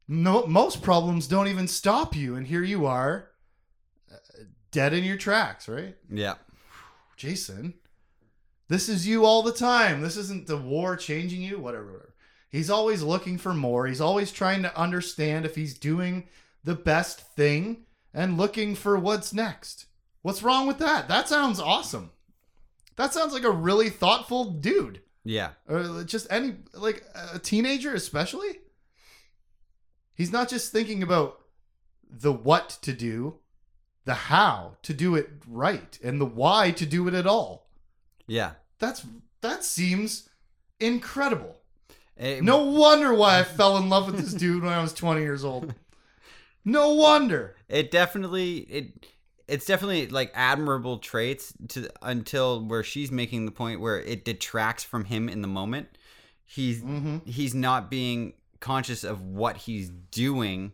no, 0.06 0.46
most 0.46 0.82
problems 0.82 1.26
don't 1.26 1.48
even 1.48 1.66
stop 1.66 2.14
you. 2.14 2.36
And 2.36 2.46
here 2.46 2.62
you 2.62 2.86
are, 2.86 3.30
uh, 4.08 4.44
dead 4.70 4.92
in 4.92 5.02
your 5.02 5.16
tracks, 5.16 5.68
right? 5.68 5.96
Yeah. 6.08 6.36
Jacen, 7.18 7.74
this 8.68 8.88
is 8.88 9.08
you 9.08 9.24
all 9.24 9.42
the 9.42 9.50
time. 9.50 10.00
This 10.00 10.16
isn't 10.16 10.46
the 10.46 10.56
war 10.56 10.94
changing 10.94 11.42
you, 11.42 11.58
whatever, 11.58 11.86
whatever. 11.86 12.14
He's 12.48 12.70
always 12.70 13.02
looking 13.02 13.36
for 13.36 13.52
more. 13.52 13.88
He's 13.88 14.00
always 14.00 14.30
trying 14.30 14.62
to 14.62 14.78
understand 14.78 15.44
if 15.44 15.56
he's 15.56 15.76
doing 15.76 16.28
the 16.62 16.76
best 16.76 17.34
thing 17.34 17.84
and 18.14 18.38
looking 18.38 18.76
for 18.76 18.96
what's 18.96 19.32
next. 19.32 19.86
What's 20.22 20.44
wrong 20.44 20.68
with 20.68 20.78
that? 20.78 21.08
That 21.08 21.28
sounds 21.28 21.58
awesome. 21.58 22.12
That 22.94 23.12
sounds 23.12 23.32
like 23.32 23.42
a 23.42 23.50
really 23.50 23.90
thoughtful 23.90 24.44
dude. 24.44 25.02
Yeah. 25.24 25.50
Or 25.68 26.04
just 26.04 26.26
any, 26.30 26.54
like 26.74 27.04
a 27.34 27.38
teenager, 27.38 27.94
especially. 27.94 28.58
He's 30.14 30.32
not 30.32 30.48
just 30.48 30.72
thinking 30.72 31.02
about 31.02 31.40
the 32.10 32.32
what 32.32 32.78
to 32.82 32.92
do, 32.92 33.36
the 34.04 34.14
how 34.14 34.76
to 34.82 34.92
do 34.94 35.14
it 35.14 35.28
right, 35.46 35.98
and 36.02 36.20
the 36.20 36.26
why 36.26 36.70
to 36.72 36.86
do 36.86 37.06
it 37.08 37.14
at 37.14 37.26
all. 37.26 37.68
Yeah. 38.26 38.52
That's 38.78 39.04
that 39.42 39.64
seems 39.64 40.28
incredible. 40.80 41.56
Eh, 42.18 42.36
it- 42.38 42.42
No 42.44 42.64
wonder 42.64 43.14
why 43.14 43.38
I 43.38 43.44
fell 43.44 43.76
in 43.76 43.88
love 43.88 44.06
with 44.06 44.16
this 44.18 44.32
dude 44.34 44.62
when 44.64 44.72
I 44.72 44.82
was 44.82 44.92
20 44.92 45.20
years 45.20 45.44
old. 45.44 45.74
No 46.64 46.92
wonder. 46.94 47.56
it 47.68 47.90
definitely 47.90 48.58
it 48.58 49.06
it's 49.48 49.66
definitely 49.66 50.06
like 50.08 50.30
admirable 50.34 50.98
traits 50.98 51.52
to 51.68 51.88
until 52.02 52.64
where 52.64 52.82
she's 52.82 53.10
making 53.10 53.46
the 53.46 53.50
point 53.52 53.80
where 53.80 53.98
it 54.00 54.24
detracts 54.24 54.84
from 54.84 55.04
him 55.06 55.28
in 55.28 55.42
the 55.42 55.48
moment. 55.48 55.88
He's 56.44 56.82
Mm-hmm. 56.82 57.18
he's 57.26 57.54
not 57.54 57.90
being 57.90 58.34
conscious 58.60 59.04
of 59.04 59.22
what 59.22 59.56
he's 59.58 59.88
doing 59.88 60.72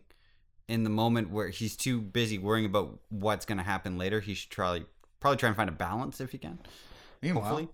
in 0.67 0.83
the 0.83 0.89
moment 0.89 1.29
where 1.29 1.49
he's 1.49 1.75
too 1.77 2.01
busy 2.01 2.37
worrying 2.37 2.65
about 2.65 2.99
what's 3.09 3.45
going 3.45 3.57
to 3.59 3.63
happen 3.63 3.97
later. 3.97 4.19
He 4.21 4.33
should 4.33 4.49
try 4.51 4.81
probably 5.19 5.37
try 5.37 5.47
and 5.49 5.55
find 5.55 5.69
a 5.69 5.73
balance 5.73 6.19
if 6.21 6.31
he 6.31 6.37
can. 6.37 6.59
Meanwhile, 7.21 7.43
Hopefully. 7.45 7.67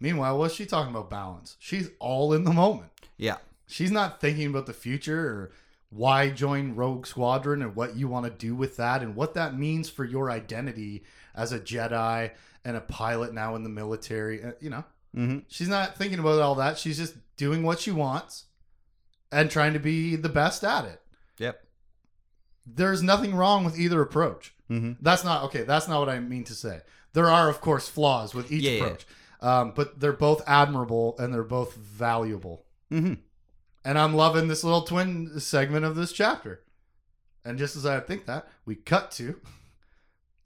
meanwhile, 0.00 0.38
what's 0.38 0.54
she 0.54 0.66
talking 0.66 0.90
about 0.94 1.10
balance? 1.10 1.56
She's 1.58 1.90
all 1.98 2.32
in 2.32 2.44
the 2.44 2.52
moment. 2.52 2.90
Yeah. 3.16 3.36
She's 3.66 3.90
not 3.90 4.20
thinking 4.20 4.48
about 4.48 4.66
the 4.66 4.72
future 4.74 5.18
or 5.26 5.52
why 5.94 6.30
join 6.30 6.74
Rogue 6.74 7.06
Squadron 7.06 7.60
and 7.62 7.76
what 7.76 7.96
you 7.96 8.08
want 8.08 8.24
to 8.24 8.30
do 8.30 8.54
with 8.54 8.76
that 8.78 9.02
and 9.02 9.14
what 9.14 9.34
that 9.34 9.56
means 9.58 9.88
for 9.90 10.04
your 10.04 10.30
identity 10.30 11.04
as 11.34 11.52
a 11.52 11.60
Jedi 11.60 12.30
and 12.64 12.76
a 12.76 12.80
pilot 12.80 13.34
now 13.34 13.54
in 13.56 13.62
the 13.62 13.68
military. 13.68 14.42
Uh, 14.42 14.52
You 14.60 14.70
know, 14.70 14.84
Mm-hmm. 15.14 15.40
She's 15.48 15.68
not 15.68 15.98
thinking 15.98 16.18
about 16.18 16.40
all 16.40 16.54
that. 16.54 16.78
She's 16.78 16.96
just 16.96 17.14
doing 17.36 17.62
what 17.62 17.78
she 17.80 17.90
wants 17.90 18.46
and 19.30 19.50
trying 19.50 19.74
to 19.74 19.78
be 19.78 20.16
the 20.16 20.30
best 20.30 20.64
at 20.64 20.86
it. 20.86 21.02
Yep. 21.38 21.62
There's 22.66 23.02
nothing 23.02 23.34
wrong 23.34 23.62
with 23.64 23.78
either 23.78 24.00
approach. 24.00 24.54
Mm-hmm. 24.70 24.92
That's 25.02 25.22
not 25.22 25.42
okay. 25.44 25.64
That's 25.64 25.86
not 25.88 25.98
what 26.00 26.08
I 26.08 26.18
mean 26.20 26.44
to 26.44 26.54
say. 26.54 26.80
There 27.12 27.28
are, 27.28 27.50
of 27.50 27.60
course, 27.60 27.88
flaws 27.90 28.32
with 28.34 28.50
each 28.50 28.62
Yeah, 28.62 28.70
yeah. 28.70 28.84
approach, 28.84 29.06
Um, 29.42 29.72
but 29.76 30.00
they're 30.00 30.14
both 30.14 30.40
admirable 30.46 31.14
and 31.18 31.34
they're 31.34 31.42
both 31.42 31.74
valuable. 31.76 32.64
Mm-hmm. 32.90 33.14
And 33.84 33.98
I'm 33.98 34.14
loving 34.14 34.48
this 34.48 34.64
little 34.64 34.82
twin 34.82 35.40
segment 35.40 35.84
of 35.84 35.96
this 35.96 36.12
chapter. 36.12 36.62
And 37.44 37.58
just 37.58 37.74
as 37.76 37.84
I 37.84 37.98
think 38.00 38.26
that, 38.26 38.46
we 38.64 38.76
cut 38.76 39.10
to 39.12 39.40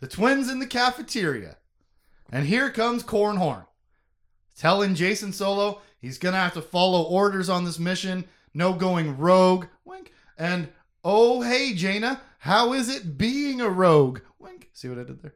the 0.01 0.07
twins 0.07 0.51
in 0.51 0.59
the 0.59 0.66
cafeteria. 0.66 1.57
And 2.33 2.46
here 2.46 2.70
comes 2.70 3.03
Cornhorn 3.03 3.66
telling 4.57 4.94
Jacen 4.94 5.35
Solo 5.35 5.83
he's 6.01 6.18
going 6.18 6.33
to 6.33 6.40
have 6.40 6.55
to 6.55 6.62
follow 6.62 7.03
orders 7.03 7.49
on 7.49 7.64
this 7.64 7.79
mission. 7.79 8.25
No 8.55 8.72
going 8.72 9.18
rogue. 9.18 9.66
Wink. 9.85 10.12
And 10.38 10.68
oh, 11.05 11.42
hey, 11.42 11.75
Jaina, 11.75 12.20
how 12.38 12.72
is 12.72 12.88
it 12.88 13.18
being 13.18 13.61
a 13.61 13.68
rogue? 13.68 14.20
Wink. 14.38 14.70
See 14.72 14.88
what 14.88 14.99
I 14.99 15.05
did 15.05 15.22
there? 15.22 15.35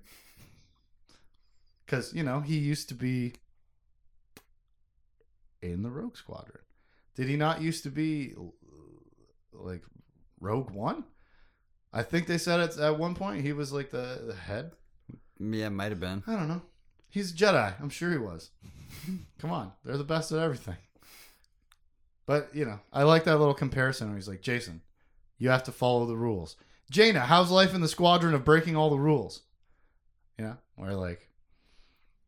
Because, 1.85 2.15
you 2.15 2.23
know, 2.23 2.41
he 2.41 2.57
used 2.57 2.89
to 2.89 2.95
be 2.95 3.35
in 5.61 5.83
the 5.83 5.91
Rogue 5.91 6.17
Squadron. 6.17 6.63
Did 7.15 7.29
he 7.29 7.37
not 7.37 7.61
used 7.61 7.83
to 7.85 7.91
be 7.91 8.35
like 9.53 9.83
Rogue 10.41 10.71
One? 10.71 11.05
I 11.93 12.03
think 12.03 12.27
they 12.27 12.39
said 12.39 12.61
it 12.61 12.79
at 12.79 12.99
one 12.99 13.15
point 13.15 13.43
he 13.43 13.53
was 13.53 13.73
like 13.73 13.91
the, 13.91 14.23
the 14.27 14.35
head. 14.35 14.73
Yeah, 15.39 15.69
might 15.71 15.91
have 15.91 16.01
been. 16.01 16.23
I 16.27 16.35
don't 16.35 16.49
know. 16.49 16.63
He's 17.09 17.33
a 17.33 17.35
Jedi. 17.35 17.75
I'm 17.81 17.91
sure 17.91 18.13
he 18.13 18.19
was. 18.19 18.51
Come 19.39 19.51
on, 19.51 19.73
they're 19.85 19.97
the 19.97 20.05
best 20.05 20.33
at 20.33 20.39
everything. 20.39 20.77
But 22.27 22.55
you 22.55 22.65
know, 22.65 22.79
I 22.93 23.03
like 23.03 23.25
that 23.25 23.39
little 23.39 23.55
comparison 23.55 24.09
where 24.09 24.17
he's 24.17 24.29
like, 24.29 24.43
Jacen, 24.43 24.81
you 25.39 25.51
have 25.51 25.65
to 25.65 25.73
follow 25.73 26.07
the 26.07 26.17
rules. 26.17 26.57
Jaina, 26.91 27.21
how's 27.21 27.51
life 27.51 27.75
in 27.75 27.81
the 27.81 27.89
squadron 27.89 28.35
of 28.35 28.45
breaking 28.45 28.77
all 28.77 28.91
the 28.91 28.99
rules? 28.99 29.43
You 30.39 30.45
know, 30.45 30.57
where 30.77 30.95
like, 30.95 31.29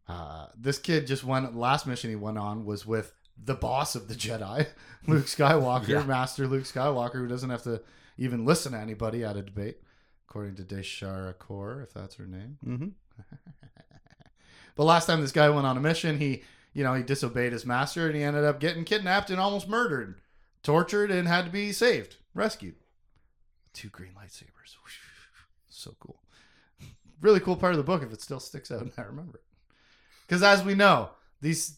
uh, 0.09 0.47
this 0.57 0.79
kid 0.79 1.07
just 1.07 1.25
went. 1.25 1.57
Last 1.57 1.87
mission 1.87 2.11
he 2.11 2.17
went 2.17 2.39
on 2.39 2.65
was 2.65 2.85
with 2.85 3.13
the 3.37 3.55
boss 3.55 3.95
of 3.95 4.09
the 4.09 4.15
Jedi, 4.15 4.67
Luke 5.07 5.27
Skywalker, 5.27 5.89
Yeah. 5.89 6.03
Master 6.05 6.47
Luke 6.47 6.65
Skywalker, 6.65 7.15
who 7.15 7.29
doesn't 7.29 7.51
have 7.51 7.63
to 7.65 7.83
even 8.19 8.45
listen 8.45 8.73
to 8.73 8.79
anybody 8.79 9.25
at 9.25 9.37
a 9.37 9.43
debate, 9.43 9.79
according 10.29 10.55
to 10.57 10.63
Daeshara'cor, 10.63 11.83
if 11.83 11.93
that's 11.93 12.15
her 12.17 12.27
name. 12.27 12.59
Mm-hmm. 12.67 12.89
But 14.75 14.85
last 14.85 15.05
time 15.07 15.21
this 15.21 15.33
guy 15.33 15.51
went 15.51 15.67
on 15.67 15.77
a 15.77 15.81
mission, 15.81 16.19
he, 16.19 16.43
you 16.73 16.83
know, 16.83 16.95
he 16.95 17.03
disobeyed 17.03 17.53
his 17.53 17.67
master 17.67 18.07
and 18.07 18.17
he 18.17 18.23
ended 18.23 18.45
up 18.45 18.59
getting 18.59 18.85
kidnapped 18.85 19.29
and 19.29 19.39
almost 19.39 19.69
murdered, 19.69 20.19
tortured, 20.63 21.11
and 21.11 21.29
had 21.29 21.45
to 21.45 21.51
be 21.51 21.73
saved, 21.73 22.17
rescued. 22.35 22.77
Two 23.75 23.89
green 23.91 24.13
lightsabers. 24.13 24.49
So 25.69 25.95
cool. 26.01 26.23
Really 27.21 27.41
cool 27.41 27.57
part 27.57 27.73
of 27.73 27.79
the 27.79 27.83
book 27.85 28.03
if 28.03 28.13
it 28.13 28.23
still 28.23 28.39
sticks 28.41 28.71
out 28.71 28.83
and 28.83 28.93
I 28.97 29.03
remember 29.03 29.39
it. 29.39 29.45
Because 30.27 30.43
as 30.43 30.63
we 30.63 30.75
know, 30.75 31.11
these 31.41 31.77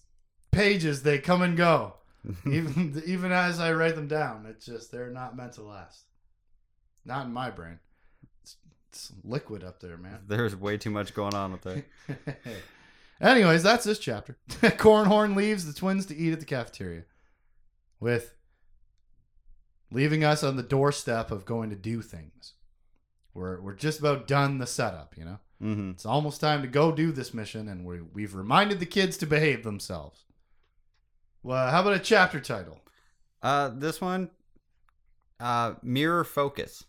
pages, 0.55 1.03
they 1.03 1.19
come 1.19 1.43
and 1.43 1.57
go. 1.57 1.95
even, 2.47 3.03
even 3.07 3.33
as 3.33 3.61
I 3.61 3.73
write 3.73 3.97
them 3.97 4.09
down, 4.09 4.47
it's 4.49 4.65
just, 4.65 4.91
they're 4.91 5.11
not 5.11 5.37
meant 5.37 5.55
to 5.55 5.63
last. 5.63 6.05
Not 7.05 7.27
in 7.27 7.33
my 7.33 7.51
brain. 7.51 7.79
It's, 8.43 8.57
it's 8.91 9.13
liquid 9.23 9.63
up 9.63 9.81
there, 9.81 9.97
man. 9.97 10.21
There's 10.29 10.57
way 10.57 10.79
too 10.79 10.91
much 10.91 11.15
going 11.15 11.35
on 11.35 11.53
with 11.53 11.63
that. 11.63 11.85
Anyways, 13.21 13.63
that's 13.63 13.85
this 13.85 13.99
chapter. 13.99 14.37
Cornhorn 14.49 15.37
leaves 15.37 15.67
the 15.67 15.73
twins 15.73 16.07
to 16.07 16.17
eat 16.17 16.33
at 16.33 16.41
the 16.41 16.47
cafeteria, 16.47 17.05
with 18.01 18.35
leaving 19.91 20.25
us 20.25 20.43
on 20.43 20.57
the 20.57 20.63
doorstep 20.63 21.31
of 21.31 21.45
going 21.45 21.71
to 21.71 21.77
do 21.77 22.03
things. 22.03 22.55
We're 23.33 23.61
we're 23.61 23.75
just 23.75 24.01
about 24.01 24.29
done 24.29 24.59
the 24.59 24.67
setup, 24.67 25.17
you 25.17 25.25
know. 25.25 25.39
Mm-hmm. 25.63 25.91
It's 25.91 26.07
almost 26.07 26.41
time 26.41 26.63
to 26.63 26.69
go 26.69 26.93
do 26.93 27.13
this 27.13 27.33
mission, 27.33 27.69
and 27.69 27.85
we 27.85 28.01
we've 28.01 28.35
reminded 28.35 28.81
the 28.81 28.87
kids 28.87 29.17
to 29.19 29.27
behave 29.27 29.65
themselves. 29.65 30.25
Well, 31.45 31.71
how 31.71 31.83
about 31.83 31.93
a 31.93 31.99
chapter 31.99 32.41
title? 32.41 32.81
Uh, 33.43 33.69
this 33.73 34.01
one, 34.01 34.31
uh, 35.39 35.75
mirror 35.83 36.25
focus. 36.25 36.85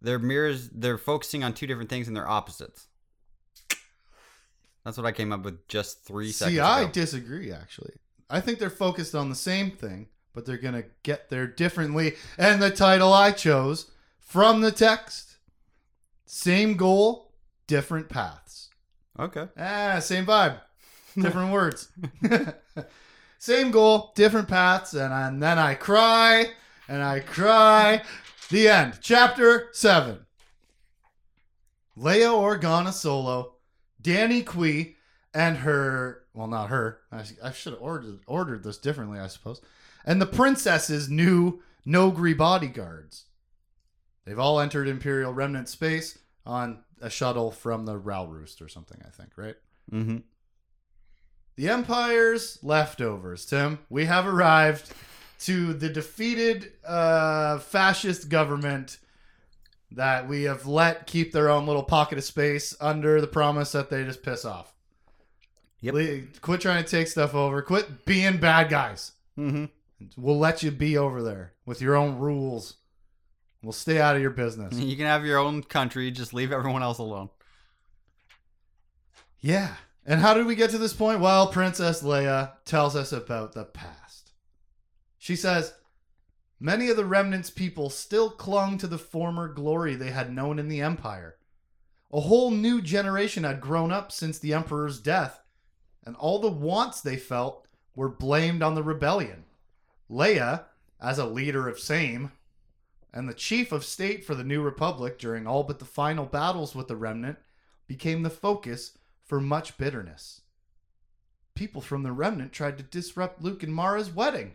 They're 0.00 0.18
mirrors. 0.18 0.70
They're 0.70 0.96
focusing 0.98 1.44
on 1.44 1.52
two 1.52 1.66
different 1.66 1.90
things 1.90 2.08
and 2.08 2.16
they're 2.16 2.28
opposites. 2.28 2.88
That's 4.84 4.96
what 4.96 5.06
I 5.06 5.12
came 5.12 5.32
up 5.32 5.42
with 5.42 5.68
just 5.68 6.04
three 6.04 6.32
seconds 6.32 6.56
See, 6.56 6.60
I 6.60 6.82
ago. 6.82 6.90
disagree. 6.92 7.52
Actually, 7.52 7.94
I 8.30 8.40
think 8.40 8.58
they're 8.58 8.70
focused 8.70 9.14
on 9.14 9.28
the 9.28 9.34
same 9.36 9.70
thing, 9.70 10.08
but 10.32 10.46
they're 10.46 10.56
gonna 10.56 10.84
get 11.02 11.28
there 11.28 11.46
differently. 11.46 12.14
And 12.38 12.62
the 12.62 12.70
title 12.70 13.12
I 13.12 13.32
chose 13.32 13.90
from 14.20 14.60
the 14.62 14.70
text: 14.70 15.36
same 16.24 16.76
goal, 16.76 17.32
different 17.66 18.08
paths. 18.08 18.70
okay. 19.18 19.48
Ah, 19.58 19.98
same 19.98 20.24
vibe, 20.24 20.60
different 21.20 21.52
words. 21.52 21.88
same 23.38 23.70
goal, 23.70 24.12
different 24.14 24.48
paths, 24.48 24.94
and, 24.94 25.12
I- 25.12 25.28
and 25.28 25.42
then 25.42 25.58
I 25.58 25.74
cry 25.74 26.50
and 26.88 27.02
I 27.02 27.20
cry. 27.20 28.02
The 28.50 28.68
end. 28.68 28.98
Chapter 29.00 29.68
seven. 29.72 30.20
Leia 31.98 32.30
Organa 32.30 32.92
Solo, 32.92 33.54
Danni 34.02 34.44
Quee, 34.44 34.96
and 35.34 35.58
her. 35.58 36.22
Well, 36.34 36.46
not 36.46 36.68
her. 36.70 36.98
I, 37.10 37.24
I 37.42 37.50
should 37.52 37.72
have 37.72 37.82
ordered 37.82 38.18
ordered 38.26 38.62
this 38.62 38.78
differently, 38.78 39.18
I 39.18 39.26
suppose. 39.28 39.60
And 40.04 40.20
the 40.20 40.26
princess's 40.26 41.08
new 41.08 41.62
Noghri 41.86 42.36
bodyguards. 42.36 43.24
They've 44.24 44.38
all 44.38 44.60
entered 44.60 44.88
Imperial 44.88 45.32
Remnant 45.32 45.68
space 45.68 46.18
on 46.44 46.82
a 47.00 47.08
shuttle 47.10 47.50
from 47.50 47.86
the 47.86 47.98
Ralroost 47.98 48.60
or 48.60 48.68
something, 48.68 49.00
I 49.06 49.10
think, 49.10 49.30
right? 49.36 49.56
Mm-hmm. 49.92 50.18
The 51.56 51.68
Empire's 51.68 52.58
leftovers, 52.62 53.46
Tim. 53.46 53.78
We 53.88 54.04
have 54.04 54.26
arrived 54.26 54.92
to 55.40 55.72
the 55.72 55.88
defeated 55.88 56.72
uh, 56.86 57.58
fascist 57.58 58.28
government 58.28 58.98
that 59.92 60.28
we 60.28 60.42
have 60.42 60.66
let 60.66 61.06
keep 61.06 61.32
their 61.32 61.48
own 61.48 61.66
little 61.66 61.82
pocket 61.82 62.18
of 62.18 62.24
space 62.24 62.74
under 62.80 63.20
the 63.20 63.26
promise 63.26 63.72
that 63.72 63.88
they 63.88 64.04
just 64.04 64.22
piss 64.22 64.44
off. 64.44 64.74
Yep. 65.80 65.94
Le- 65.94 66.20
Quit 66.40 66.60
trying 66.60 66.82
to 66.84 66.90
take 66.90 67.06
stuff 67.08 67.34
over. 67.34 67.62
Quit 67.62 68.04
being 68.04 68.38
bad 68.38 68.68
guys. 68.68 69.12
Mm-hmm. 69.38 69.66
We'll 70.16 70.38
let 70.38 70.62
you 70.62 70.70
be 70.70 70.98
over 70.98 71.22
there 71.22 71.52
with 71.64 71.80
your 71.80 71.94
own 71.96 72.18
rules. 72.18 72.74
We'll 73.62 73.72
stay 73.72 74.00
out 74.00 74.16
of 74.16 74.20
your 74.22 74.30
business. 74.30 74.74
You 74.78 74.96
can 74.96 75.06
have 75.06 75.24
your 75.24 75.38
own 75.38 75.62
country. 75.62 76.10
Just 76.10 76.34
leave 76.34 76.52
everyone 76.52 76.82
else 76.82 76.98
alone. 76.98 77.30
Yeah. 79.40 79.74
And 80.08 80.20
how 80.20 80.34
did 80.34 80.46
we 80.46 80.54
get 80.54 80.70
to 80.70 80.78
this 80.78 80.92
point? 80.92 81.18
Well, 81.18 81.48
Princess 81.48 82.00
Leia 82.00 82.52
tells 82.64 82.94
us 82.94 83.10
about 83.10 83.52
the 83.54 83.64
past. 83.64 84.30
She 85.18 85.34
says, 85.34 85.74
Many 86.60 86.88
of 86.88 86.96
the 86.96 87.04
remnants 87.04 87.50
people 87.50 87.90
still 87.90 88.30
clung 88.30 88.78
to 88.78 88.86
the 88.86 88.98
former 88.98 89.48
glory 89.48 89.96
they 89.96 90.10
had 90.10 90.32
known 90.32 90.60
in 90.60 90.68
the 90.68 90.80
Empire. 90.80 91.36
A 92.12 92.20
whole 92.20 92.52
new 92.52 92.80
generation 92.80 93.42
had 93.42 93.60
grown 93.60 93.90
up 93.90 94.12
since 94.12 94.38
the 94.38 94.54
Emperor's 94.54 95.00
death, 95.00 95.42
and 96.04 96.14
all 96.16 96.38
the 96.38 96.50
wants 96.50 97.00
they 97.00 97.16
felt 97.16 97.66
were 97.96 98.08
blamed 98.08 98.62
on 98.62 98.76
the 98.76 98.84
rebellion. 98.84 99.44
Leia, 100.08 100.66
as 101.00 101.18
a 101.18 101.26
leader 101.26 101.68
of 101.68 101.80
Same, 101.80 102.30
and 103.12 103.28
the 103.28 103.34
chief 103.34 103.72
of 103.72 103.84
state 103.84 104.24
for 104.24 104.36
the 104.36 104.44
New 104.44 104.62
Republic 104.62 105.18
during 105.18 105.48
all 105.48 105.64
but 105.64 105.80
the 105.80 105.84
final 105.84 106.26
battles 106.26 106.76
with 106.76 106.86
the 106.86 106.96
Remnant, 106.96 107.38
became 107.88 108.22
the 108.22 108.30
focus 108.30 108.96
for 109.26 109.40
much 109.40 109.76
bitterness. 109.76 110.40
People 111.54 111.80
from 111.82 112.02
the 112.02 112.12
Remnant 112.12 112.52
tried 112.52 112.78
to 112.78 112.84
disrupt 112.84 113.42
Luke 113.42 113.62
and 113.62 113.74
Mara's 113.74 114.10
wedding, 114.14 114.54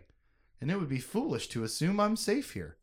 and 0.60 0.70
it 0.70 0.78
would 0.78 0.88
be 0.88 0.98
foolish 0.98 1.48
to 1.48 1.64
assume 1.64 2.00
I'm 2.00 2.16
safe 2.16 2.52
here. 2.52 2.76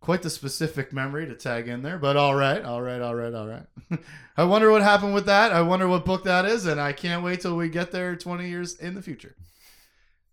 Quite 0.00 0.22
the 0.22 0.30
specific 0.30 0.92
memory 0.92 1.26
to 1.26 1.34
tag 1.34 1.66
in 1.68 1.82
there, 1.82 1.98
but 1.98 2.16
all 2.16 2.34
right, 2.34 2.62
all 2.64 2.80
right, 2.82 3.00
all 3.00 3.14
right, 3.14 3.34
all 3.34 3.48
right. 3.48 3.66
I 4.36 4.44
wonder 4.44 4.70
what 4.70 4.82
happened 4.82 5.12
with 5.14 5.26
that. 5.26 5.52
I 5.52 5.62
wonder 5.62 5.88
what 5.88 6.04
book 6.04 6.24
that 6.24 6.44
is, 6.44 6.66
and 6.66 6.80
I 6.80 6.92
can't 6.92 7.24
wait 7.24 7.40
till 7.40 7.56
we 7.56 7.68
get 7.68 7.90
there 7.90 8.14
20 8.14 8.48
years 8.48 8.76
in 8.76 8.94
the 8.94 9.02
future. 9.02 9.34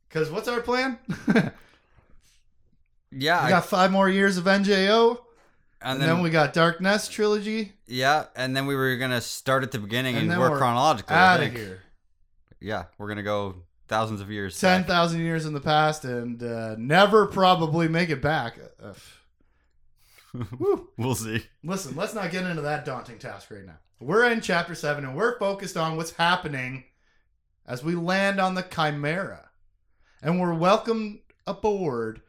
Because 0.07 0.29
what's 0.29 0.47
our 0.47 0.61
plan? 0.61 0.99
we 1.27 1.41
Yeah. 3.11 3.39
I- 3.41 3.49
got 3.49 3.65
five 3.65 3.91
more 3.91 4.09
years 4.09 4.37
of 4.37 4.43
NJO, 4.45 5.19
and 5.85 6.01
then, 6.01 6.09
then 6.09 6.21
we 6.21 6.29
got 6.29 6.53
Dark 6.53 6.81
Nest 6.81 7.11
trilogy. 7.11 7.73
yeah, 7.87 8.25
and 8.35 8.55
then 8.55 8.65
we 8.65 8.75
were 8.75 8.95
gonna 8.97 9.21
start 9.21 9.63
at 9.63 9.71
the 9.71 9.79
beginning 9.79 10.15
And 10.15 10.31
and, 10.31 10.39
work 10.39 10.57
chronologically. 10.57 11.15
Out 11.15 11.41
of 11.41 11.53
here. 11.53 11.81
Yeah, 12.59 12.85
we're 12.97 13.07
gonna 13.07 13.23
go 13.23 13.55
thousands 13.87 14.21
of 14.21 14.31
years. 14.31 14.59
ten 14.59 14.83
thousand 14.83 15.21
years 15.21 15.45
in 15.45 15.53
the 15.53 15.61
past 15.61 16.03
and 16.05 16.41
uh, 16.41 16.75
never 16.77 17.27
probably 17.27 17.87
make 17.87 18.09
it 18.09 18.21
back. 18.21 18.57
Uh. 18.81 18.93
We'll 20.97 21.15
see. 21.15 21.45
Listen, 21.63 21.95
let's 21.95 22.13
not 22.13 22.29
get 22.29 22.43
into 22.43 22.63
that 22.63 22.83
daunting 22.83 23.19
task 23.19 23.49
right 23.51 23.65
now. 23.65 23.77
We're 24.01 24.29
in 24.29 24.41
chapter 24.41 24.75
seven 24.75 25.05
and 25.05 25.15
we're 25.15 25.39
focused 25.39 25.77
on 25.77 25.95
what's 25.95 26.11
happening 26.11 26.83
as 27.65 27.83
we 27.85 27.95
land 27.95 28.41
on 28.41 28.53
the 28.55 28.61
Chimera. 28.63 29.49
And 30.21 30.41
we're 30.41 30.53
welcomed 30.53 31.19
aboard 31.47 32.21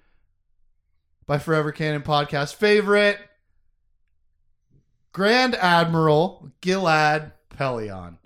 by 1.26 1.38
Forever 1.38 1.72
Canon 1.72 2.02
Podcast 2.02 2.54
favorite 2.54 3.18
Grand 5.16 5.54
Admiral 5.54 6.52
Gilad 6.60 7.32
Pellaeon. 7.48 8.18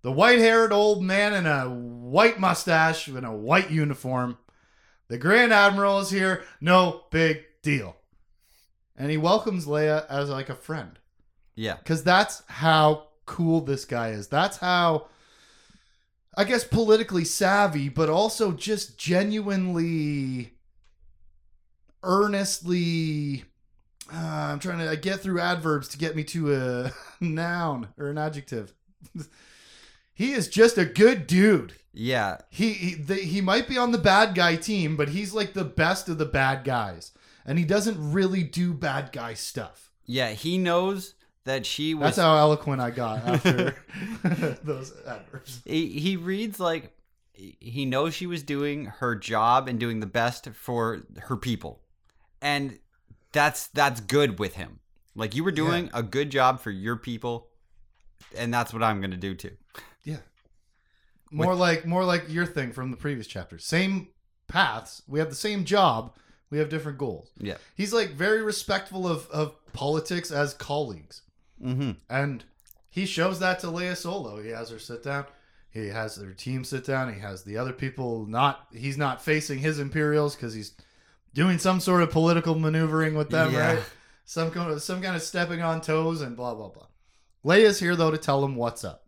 The 0.00 0.10
white 0.10 0.38
haired 0.38 0.72
old 0.72 1.02
man 1.02 1.34
in 1.34 1.44
a 1.44 1.68
white 1.68 2.40
mustache 2.40 3.08
and 3.08 3.26
a 3.26 3.30
white 3.30 3.70
uniform. 3.70 4.38
The 5.08 5.18
Grand 5.18 5.52
Admiral 5.52 5.98
is 5.98 6.08
here. 6.08 6.42
No 6.58 7.04
big 7.10 7.42
deal. 7.60 7.94
And 8.96 9.10
he 9.10 9.18
welcomes 9.18 9.66
Leia 9.66 10.06
as 10.08 10.30
like 10.30 10.48
a 10.48 10.54
friend. 10.54 10.98
Yeah. 11.56 11.76
Because 11.76 12.02
that's 12.02 12.42
how 12.46 13.08
cool 13.26 13.60
this 13.60 13.84
guy 13.84 14.12
is. 14.12 14.28
That's 14.28 14.56
how, 14.56 15.08
I 16.38 16.44
guess, 16.44 16.64
politically 16.64 17.26
savvy, 17.26 17.90
but 17.90 18.08
also 18.08 18.52
just 18.52 18.96
genuinely, 18.96 20.54
earnestly. 22.02 23.44
Uh, 24.12 24.16
I'm 24.52 24.58
trying 24.58 24.86
to 24.86 24.96
get 24.96 25.20
through 25.20 25.40
adverbs 25.40 25.88
to 25.88 25.98
get 25.98 26.16
me 26.16 26.24
to 26.24 26.54
a 26.54 26.92
noun 27.20 27.88
or 27.98 28.08
an 28.08 28.18
adjective. 28.18 28.74
he 30.14 30.32
is 30.32 30.48
just 30.48 30.78
a 30.78 30.84
good 30.84 31.26
dude. 31.26 31.74
Yeah. 31.92 32.38
He 32.50 32.72
he, 32.72 32.94
the, 32.94 33.14
he 33.16 33.40
might 33.40 33.68
be 33.68 33.78
on 33.78 33.92
the 33.92 33.98
bad 33.98 34.34
guy 34.34 34.56
team, 34.56 34.96
but 34.96 35.10
he's 35.10 35.32
like 35.32 35.54
the 35.54 35.64
best 35.64 36.08
of 36.08 36.18
the 36.18 36.26
bad 36.26 36.64
guys, 36.64 37.12
and 37.44 37.58
he 37.58 37.64
doesn't 37.64 38.12
really 38.12 38.42
do 38.42 38.72
bad 38.72 39.12
guy 39.12 39.34
stuff. 39.34 39.90
Yeah. 40.06 40.30
He 40.30 40.58
knows 40.58 41.14
that 41.44 41.64
she 41.64 41.94
was. 41.94 42.16
That's 42.16 42.18
how 42.18 42.36
eloquent 42.36 42.80
I 42.80 42.90
got 42.90 43.26
after 43.26 43.76
those 44.64 44.92
adverbs. 45.06 45.62
he, 45.64 45.88
he 45.88 46.16
reads 46.16 46.58
like 46.60 46.96
he 47.32 47.86
knows 47.86 48.14
she 48.14 48.26
was 48.26 48.42
doing 48.42 48.86
her 48.86 49.14
job 49.14 49.66
and 49.66 49.80
doing 49.80 50.00
the 50.00 50.06
best 50.06 50.48
for 50.50 51.02
her 51.22 51.36
people 51.36 51.80
and 52.42 52.78
that's 53.32 53.68
that's 53.68 54.00
good 54.00 54.38
with 54.38 54.54
him 54.54 54.80
like 55.14 55.34
you 55.34 55.44
were 55.44 55.52
doing 55.52 55.90
a 55.94 56.02
good 56.02 56.30
job 56.30 56.60
for 56.60 56.70
your 56.70 56.96
people 56.96 57.48
and 58.36 58.52
that's 58.52 58.72
what 58.72 58.82
i'm 58.82 59.00
gonna 59.00 59.16
do 59.16 59.34
too 59.34 59.56
Yeah. 60.04 60.18
More 61.30 61.54
like 61.54 61.86
more 61.86 62.04
like 62.04 62.24
your 62.28 62.46
thing 62.46 62.72
from 62.72 62.90
the 62.90 62.96
previous 62.96 63.26
chapter. 63.28 63.56
Same 63.58 64.08
paths. 64.48 65.02
We 65.06 65.20
have 65.20 65.28
the 65.28 65.36
same 65.36 65.64
job. 65.64 66.16
We 66.50 66.58
have 66.58 66.68
different 66.68 66.98
goals. 66.98 67.30
yeah 67.38 67.58
He's 67.76 67.92
like 67.92 68.10
very 68.10 68.42
respectful 68.42 69.06
of, 69.06 69.28
of 69.30 69.54
politics 69.72 70.32
as 70.32 70.54
colleagues. 70.54 71.22
mm-hmm. 71.64 71.92
And 72.08 72.44
he 72.88 73.06
shows 73.06 73.38
that 73.38 73.60
to 73.60 73.68
Leia 73.68 73.96
Solo. 73.96 74.42
He 74.42 74.50
has 74.50 74.70
her 74.70 74.80
sit 74.80 75.04
down. 75.04 75.26
He 75.70 75.86
has 75.86 76.16
their 76.16 76.32
team 76.32 76.64
sit 76.64 76.84
down. 76.84 77.14
He 77.14 77.20
has 77.20 77.44
the 77.44 77.56
other 77.56 77.72
people 77.72 78.26
not. 78.26 78.66
He's 78.72 78.98
not 78.98 79.22
facing 79.22 79.60
his 79.60 79.78
Imperials 79.78 80.34
because 80.34 80.52
he's 80.52 80.72
doing 81.34 81.58
some 81.58 81.80
sort 81.80 82.02
of 82.02 82.10
political 82.10 82.54
maneuvering 82.58 83.14
with 83.14 83.30
them, 83.30 83.52
Yeah. 83.52 83.74
right? 83.74 83.82
Some 84.24 84.50
kind 84.50 84.70
of 84.70 84.82
some 84.82 85.02
kind 85.02 85.16
of 85.16 85.22
stepping 85.22 85.60
on 85.62 85.80
toes 85.80 86.20
and 86.20 86.36
blah 86.36 86.54
blah 86.54 86.68
blah. 86.68 86.86
Leia's 87.44 87.80
here 87.80 87.96
though 87.96 88.10
to 88.10 88.18
tell 88.18 88.44
him 88.44 88.54
what's 88.56 88.84
up, 88.84 89.06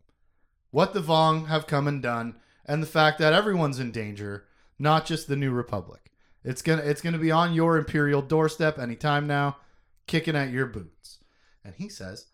what 0.70 0.92
the 0.94 1.02
Vong 1.02 1.46
have 1.48 1.66
come 1.66 1.86
and 1.86 2.02
done, 2.02 2.36
and 2.66 2.82
the 2.82 2.86
fact 2.86 3.18
that 3.18 3.32
everyone's 3.32 3.78
in 3.78 3.92
danger, 3.92 4.46
not 4.78 5.04
just 5.06 5.28
the 5.28 5.36
New 5.36 5.52
Republic. 5.52 6.10
It's 6.44 6.62
gonna 6.62 6.82
it's 6.82 7.00
gonna 7.02 7.18
be 7.18 7.30
on 7.30 7.54
your 7.54 7.76
Imperial 7.76 8.22
doorstep 8.22 8.78
anytime 8.78 9.26
now, 9.26 9.58
kicking 10.06 10.34
at 10.34 10.50
your 10.50 10.66
boots. 10.66 11.18
And 11.64 11.74
he 11.76 11.88
says, 11.88 12.26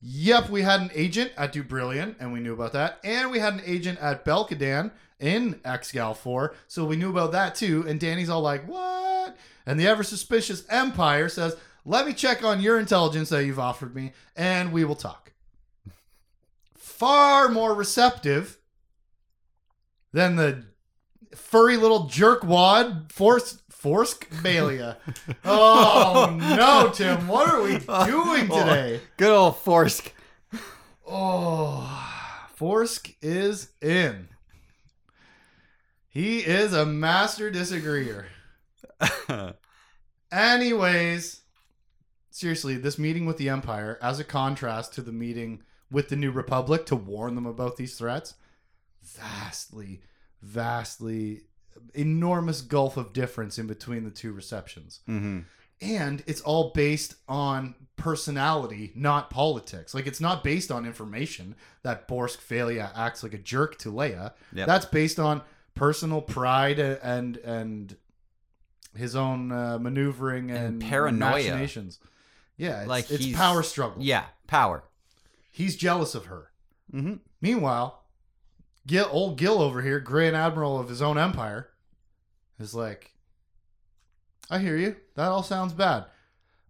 Yep, 0.00 0.50
we 0.50 0.62
had 0.62 0.80
an 0.80 0.90
agent 0.94 1.32
at 1.36 1.52
Dubrillion, 1.52 2.14
and 2.20 2.32
we 2.32 2.40
knew 2.40 2.52
about 2.52 2.72
that. 2.72 3.00
And 3.02 3.30
we 3.30 3.40
had 3.40 3.54
an 3.54 3.62
agent 3.64 3.98
at 4.00 4.24
Belkadan 4.24 4.92
in 5.18 5.54
Exgal 5.64 6.16
4, 6.16 6.54
so 6.68 6.84
we 6.84 6.96
knew 6.96 7.10
about 7.10 7.32
that 7.32 7.56
too. 7.56 7.84
And 7.88 7.98
Danni's 7.98 8.30
all 8.30 8.40
like, 8.40 8.66
What? 8.68 9.36
And 9.66 9.78
the 9.78 9.88
ever 9.88 10.04
suspicious 10.04 10.64
Empire 10.68 11.28
says, 11.28 11.56
Let 11.84 12.06
me 12.06 12.12
check 12.12 12.44
on 12.44 12.60
your 12.60 12.78
intelligence 12.78 13.28
that 13.30 13.44
you've 13.44 13.58
offered 13.58 13.94
me, 13.94 14.12
and 14.36 14.72
we 14.72 14.84
will 14.84 14.94
talk. 14.94 15.32
Far 16.76 17.48
more 17.48 17.74
receptive 17.74 18.58
than 20.12 20.36
the 20.36 20.64
furry 21.34 21.76
little 21.76 22.04
jerkwad 22.04 23.10
Force 23.12 23.62
Forsk 23.82 24.42
Balia. 24.42 24.98
oh 25.44 26.36
no, 26.38 26.90
Tim, 26.92 27.28
what 27.28 27.48
are 27.48 27.62
we 27.62 27.78
oh, 27.88 28.06
doing 28.06 28.48
today? 28.48 29.00
good 29.16 29.30
old 29.30 29.56
forsk 29.56 30.10
Oh, 31.10 32.04
Forsk 32.58 33.14
is 33.22 33.70
in. 33.80 34.28
He 36.08 36.40
is 36.40 36.72
a 36.74 36.84
master 36.84 37.50
disagreeer. 37.50 38.26
Anyways, 40.32 41.40
seriously, 42.30 42.76
this 42.76 42.98
meeting 42.98 43.24
with 43.24 43.38
the 43.38 43.48
Empire, 43.48 43.98
as 44.02 44.18
a 44.20 44.24
contrast 44.24 44.92
to 44.94 45.02
the 45.02 45.12
meeting 45.12 45.62
with 45.90 46.08
the 46.08 46.16
New 46.16 46.30
Republic 46.30 46.84
to 46.86 46.96
warn 46.96 47.34
them 47.34 47.46
about 47.46 47.76
these 47.76 47.96
threats, 47.96 48.34
vastly, 49.02 50.02
vastly 50.42 51.42
enormous 51.94 52.60
gulf 52.60 52.96
of 52.96 53.12
difference 53.12 53.58
in 53.58 53.66
between 53.66 54.04
the 54.04 54.10
two 54.10 54.32
receptions. 54.32 55.00
mm-hmm. 55.08 55.40
And 55.80 56.24
it's 56.26 56.40
all 56.40 56.72
based 56.74 57.14
on 57.28 57.76
personality, 57.94 58.90
not 58.96 59.30
politics. 59.30 59.94
Like 59.94 60.08
it's 60.08 60.20
not 60.20 60.42
based 60.42 60.72
on 60.72 60.84
information 60.84 61.54
that 61.84 62.08
Borsk 62.08 62.38
Fey'lya 62.38 62.90
acts 62.96 63.22
like 63.22 63.32
a 63.32 63.38
jerk 63.38 63.78
to 63.78 63.92
Leia. 63.92 64.32
Yep. 64.52 64.66
That's 64.66 64.86
based 64.86 65.20
on 65.20 65.42
personal 65.76 66.20
pride 66.20 66.80
and 66.80 67.36
and 67.36 67.96
his 68.96 69.14
own 69.14 69.52
uh, 69.52 69.78
maneuvering 69.78 70.50
and, 70.50 70.82
And 70.82 70.82
paranoia. 70.82 71.56
Yeah, 72.56 72.80
it's, 72.80 72.88
Like 72.88 73.10
it's 73.10 73.30
power 73.32 73.62
struggle. 73.62 74.02
yeah 74.02 74.24
power 74.48 74.82
He's 75.50 75.76
jealous 75.76 76.14
of 76.14 76.26
her. 76.26 76.50
mm-hmm. 76.92 77.14
Meanwhile, 77.40 77.97
Gil, 78.88 79.06
old 79.10 79.38
Gil 79.38 79.60
over 79.60 79.82
here, 79.82 80.00
Grand 80.00 80.34
Admiral 80.34 80.80
of 80.80 80.88
his 80.88 81.02
own 81.02 81.18
empire, 81.18 81.68
is 82.58 82.74
like, 82.74 83.12
I 84.50 84.58
hear 84.58 84.76
you. 84.76 84.96
That 85.14 85.28
all 85.28 85.42
sounds 85.42 85.74
bad. 85.74 86.06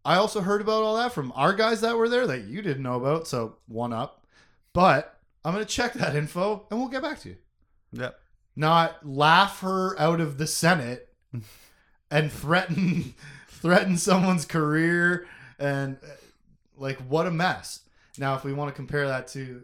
I 0.05 0.17
also 0.17 0.41
heard 0.41 0.61
about 0.61 0.83
all 0.83 0.97
that 0.97 1.13
from 1.13 1.33
our 1.37 1.53
guys 1.53 1.81
that 1.81 1.97
were 1.97 2.09
there 2.09 2.27
that 2.27 2.45
you 2.45 2.61
didn't 2.61 2.83
know 2.83 2.97
about, 2.97 3.29
so 3.29 3.57
one 3.67 3.93
up. 3.93 4.27
But 4.73 5.17
I'm 5.45 5.55
going 5.55 5.65
to 5.65 5.71
check 5.71 5.93
that 5.95 6.17
info 6.17 6.67
and 6.71 6.81
we'll 6.81 6.89
get 6.89 7.03
back 7.03 7.21
to 7.21 7.31
you. 7.31 7.37
yep 7.93 8.19
Not 8.57 9.07
laugh 9.07 9.61
her 9.61 9.99
out 9.99 10.21
of 10.21 10.39
the 10.39 10.47
Senate 10.47 11.09
and 12.11 12.33
threaten 12.33 13.15
threaten 13.49 13.97
someone's 13.97 14.45
career 14.45 15.27
and 15.59 15.99
like 16.77 16.99
what 17.01 17.27
a 17.27 17.31
mess. 17.31 17.81
Now 18.19 18.35
if 18.35 18.45
we 18.45 18.53
want 18.53 18.71
to 18.71 18.75
compare 18.75 19.07
that 19.09 19.29
to 19.29 19.63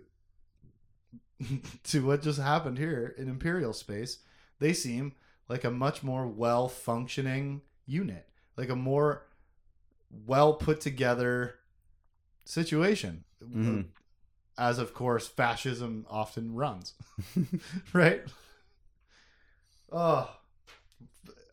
to 1.85 2.07
what 2.07 2.23
just 2.23 2.41
happened 2.41 2.79
here 2.79 3.15
in 3.19 3.29
Imperial 3.29 3.73
space, 3.73 4.19
they 4.61 4.73
seem 4.73 5.13
like 5.49 5.65
a 5.65 5.71
much 5.71 6.03
more 6.03 6.27
well 6.27 6.69
functioning 6.69 7.63
unit, 7.87 8.29
like 8.57 8.69
a 8.69 8.77
more 8.77 9.27
well 10.27 10.55
put 10.55 10.81
together 10.81 11.57
situation. 12.45 13.25
Mhm. 13.43 13.87
As 14.57 14.79
of 14.79 14.95
course 14.95 15.27
fascism 15.27 16.07
often 16.09 16.55
runs. 16.55 16.95
right? 17.93 18.23
Oh. 19.93 20.31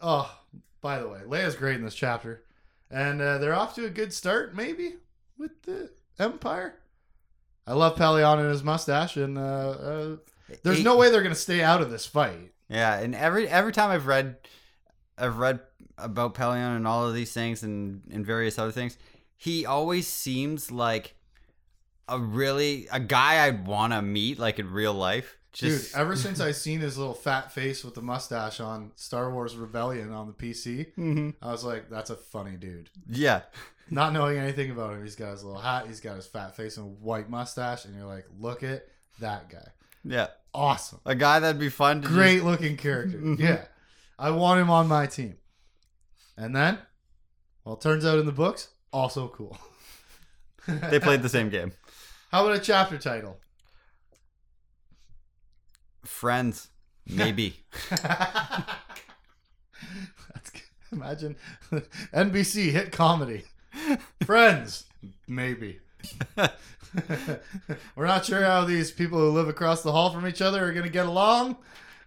Oh, 0.02 0.36
by 0.82 1.00
the 1.00 1.08
way, 1.08 1.20
Leia's 1.26 1.56
great 1.56 1.76
in 1.76 1.84
this 1.84 1.94
chapter. 1.96 2.44
And 2.90 3.22
uh, 3.22 3.38
they're 3.38 3.54
off 3.54 3.76
to 3.76 3.86
a 3.86 3.90
good 3.90 4.12
start, 4.14 4.56
maybe, 4.56 4.96
with 5.38 5.62
the 5.64 5.92
Empire. 6.20 6.76
I 7.72 7.74
love 7.74 7.96
Pellaeon 7.96 8.40
and 8.40 8.50
his 8.50 8.64
mustache, 8.66 9.16
and 9.16 9.38
uh, 9.38 9.42
uh, 9.42 10.16
there's 10.62 10.80
He- 10.80 10.84
no 10.84 10.98
way 10.98 11.10
they're 11.10 11.22
going 11.22 11.34
to 11.34 11.40
stay 11.40 11.64
out 11.64 11.82
of 11.82 11.90
this 11.90 12.06
fight. 12.06 12.52
Yeah, 12.68 13.00
and 13.00 13.16
every 13.16 13.48
every 13.48 13.72
time 13.72 13.92
I've 13.92 14.08
read, 14.08 14.36
I've 15.18 15.38
read 15.38 15.62
about 15.98 16.34
Pellaeon 16.36 16.76
and 16.76 16.86
all 16.86 17.08
of 17.08 17.14
these 17.14 17.32
things 17.32 17.64
and 17.64 18.02
and 18.12 18.26
various 18.26 18.60
other 18.60 18.74
things, 18.74 18.98
he 19.38 19.66
always 19.66 20.06
seems 20.06 20.70
like 20.70 21.16
a 22.10 22.20
really 22.20 22.88
a 22.92 23.00
guy 23.00 23.46
I'd 23.46 23.66
want 23.66 23.94
to 23.94 24.02
meet 24.02 24.38
like 24.38 24.60
in 24.60 24.70
real 24.70 24.94
life. 24.94 25.38
Just 25.54 25.92
Dude, 25.92 26.00
ever 26.00 26.16
since 26.16 26.40
I 26.40 26.52
seen 26.52 26.80
his 26.80 26.98
little 26.98 27.14
fat 27.14 27.52
face 27.52 27.84
with 27.84 27.94
the 27.94 28.02
mustache 28.02 28.62
on 28.62 28.92
Star 28.96 29.30
Wars 29.34 29.56
Rebellion 29.58 30.12
on 30.14 30.28
the 30.28 30.34
PC, 30.34 30.94
Mhm. 30.98 31.34
I 31.42 31.52
was 31.52 31.64
like, 31.66 31.90
that's 31.90 32.10
a 32.10 32.16
funny 32.16 32.56
dude. 32.56 32.90
yeah, 33.08 33.42
Not 33.90 34.14
knowing 34.14 34.38
anything 34.38 34.72
about 34.72 34.94
him, 34.94 35.04
he's 35.04 35.18
got 35.18 35.32
his 35.32 35.44
little 35.44 35.60
hat, 35.60 35.88
he's 35.88 36.00
got 36.00 36.16
his 36.16 36.26
fat 36.26 36.56
face 36.56 36.78
and 36.78 37.02
white 37.02 37.30
mustache, 37.30 37.84
and 37.84 37.94
you're 37.94 38.06
like, 38.06 38.26
look 38.40 38.64
at 38.64 38.86
that 39.20 39.50
guy. 39.50 39.68
yeah, 40.06 40.28
Awesome. 40.54 41.00
a 41.06 41.16
guy 41.16 41.40
that'd 41.42 41.60
be 41.60 41.68
fun 41.70 41.98
to 41.98 42.08
just- 42.08 42.14
Great 42.14 42.44
looking 42.46 42.78
character. 42.78 43.20
Yeah. 43.38 43.66
I 44.18 44.30
want 44.32 44.62
him 44.62 44.70
on 44.70 44.88
my 44.88 45.06
team. 45.08 45.36
And 46.38 46.56
then, 46.56 46.78
well, 47.66 47.76
it 47.76 47.82
turns 47.82 48.06
out 48.06 48.20
in 48.20 48.26
the 48.26 48.32
books, 48.32 48.70
also 48.94 49.28
cool. 49.28 49.58
they 50.66 51.00
played 51.02 51.22
the 51.24 51.30
same 51.38 51.50
game. 51.50 51.74
How 52.32 52.46
about 52.46 52.56
a 52.58 52.62
chapter 52.62 52.98
title? 52.98 53.38
Friends, 56.04 56.70
maybe. 57.08 57.56
That's 57.90 58.02
good. 60.52 60.62
Imagine 60.92 61.36
NBC 62.14 62.72
hit 62.72 62.92
comedy. 62.92 63.44
Friends, 64.24 64.86
maybe. 65.28 65.80
We're 67.96 68.06
not 68.06 68.26
sure 68.26 68.44
how 68.44 68.66
these 68.66 68.92
people 68.92 69.20
who 69.20 69.30
live 69.30 69.48
across 69.48 69.82
the 69.82 69.92
hall 69.92 70.10
from 70.12 70.28
each 70.28 70.42
other 70.42 70.66
are 70.66 70.74
going 70.74 70.86
to 70.86 70.92
get 70.92 71.06
along. 71.06 71.58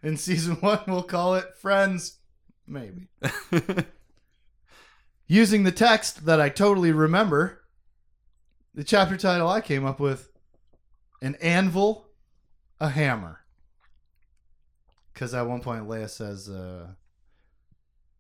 In 0.03 0.17
season 0.17 0.57
one, 0.57 0.81
we'll 0.87 1.03
call 1.03 1.35
it 1.37 1.57
Friends, 1.57 2.19
maybe. 2.67 3.09
Using 5.27 5.65
the 5.65 5.73
text 5.73 6.27
that 6.27 6.41
I 6.41 6.51
totally 6.51 6.93
remember, 6.93 7.63
the 8.75 8.85
chapter 8.85 9.17
title 9.17 9.49
I 9.49 9.63
came 9.63 9.87
up 9.87 9.99
with 9.99 10.31
An 11.23 11.37
Anvil, 11.37 12.09
a 12.79 12.91
Hammer. 12.91 13.44
Because 15.15 15.33
at 15.33 15.47
one 15.47 15.61
point, 15.61 15.85
Leia 15.89 16.11
says, 16.11 16.49
uh, 16.51 16.89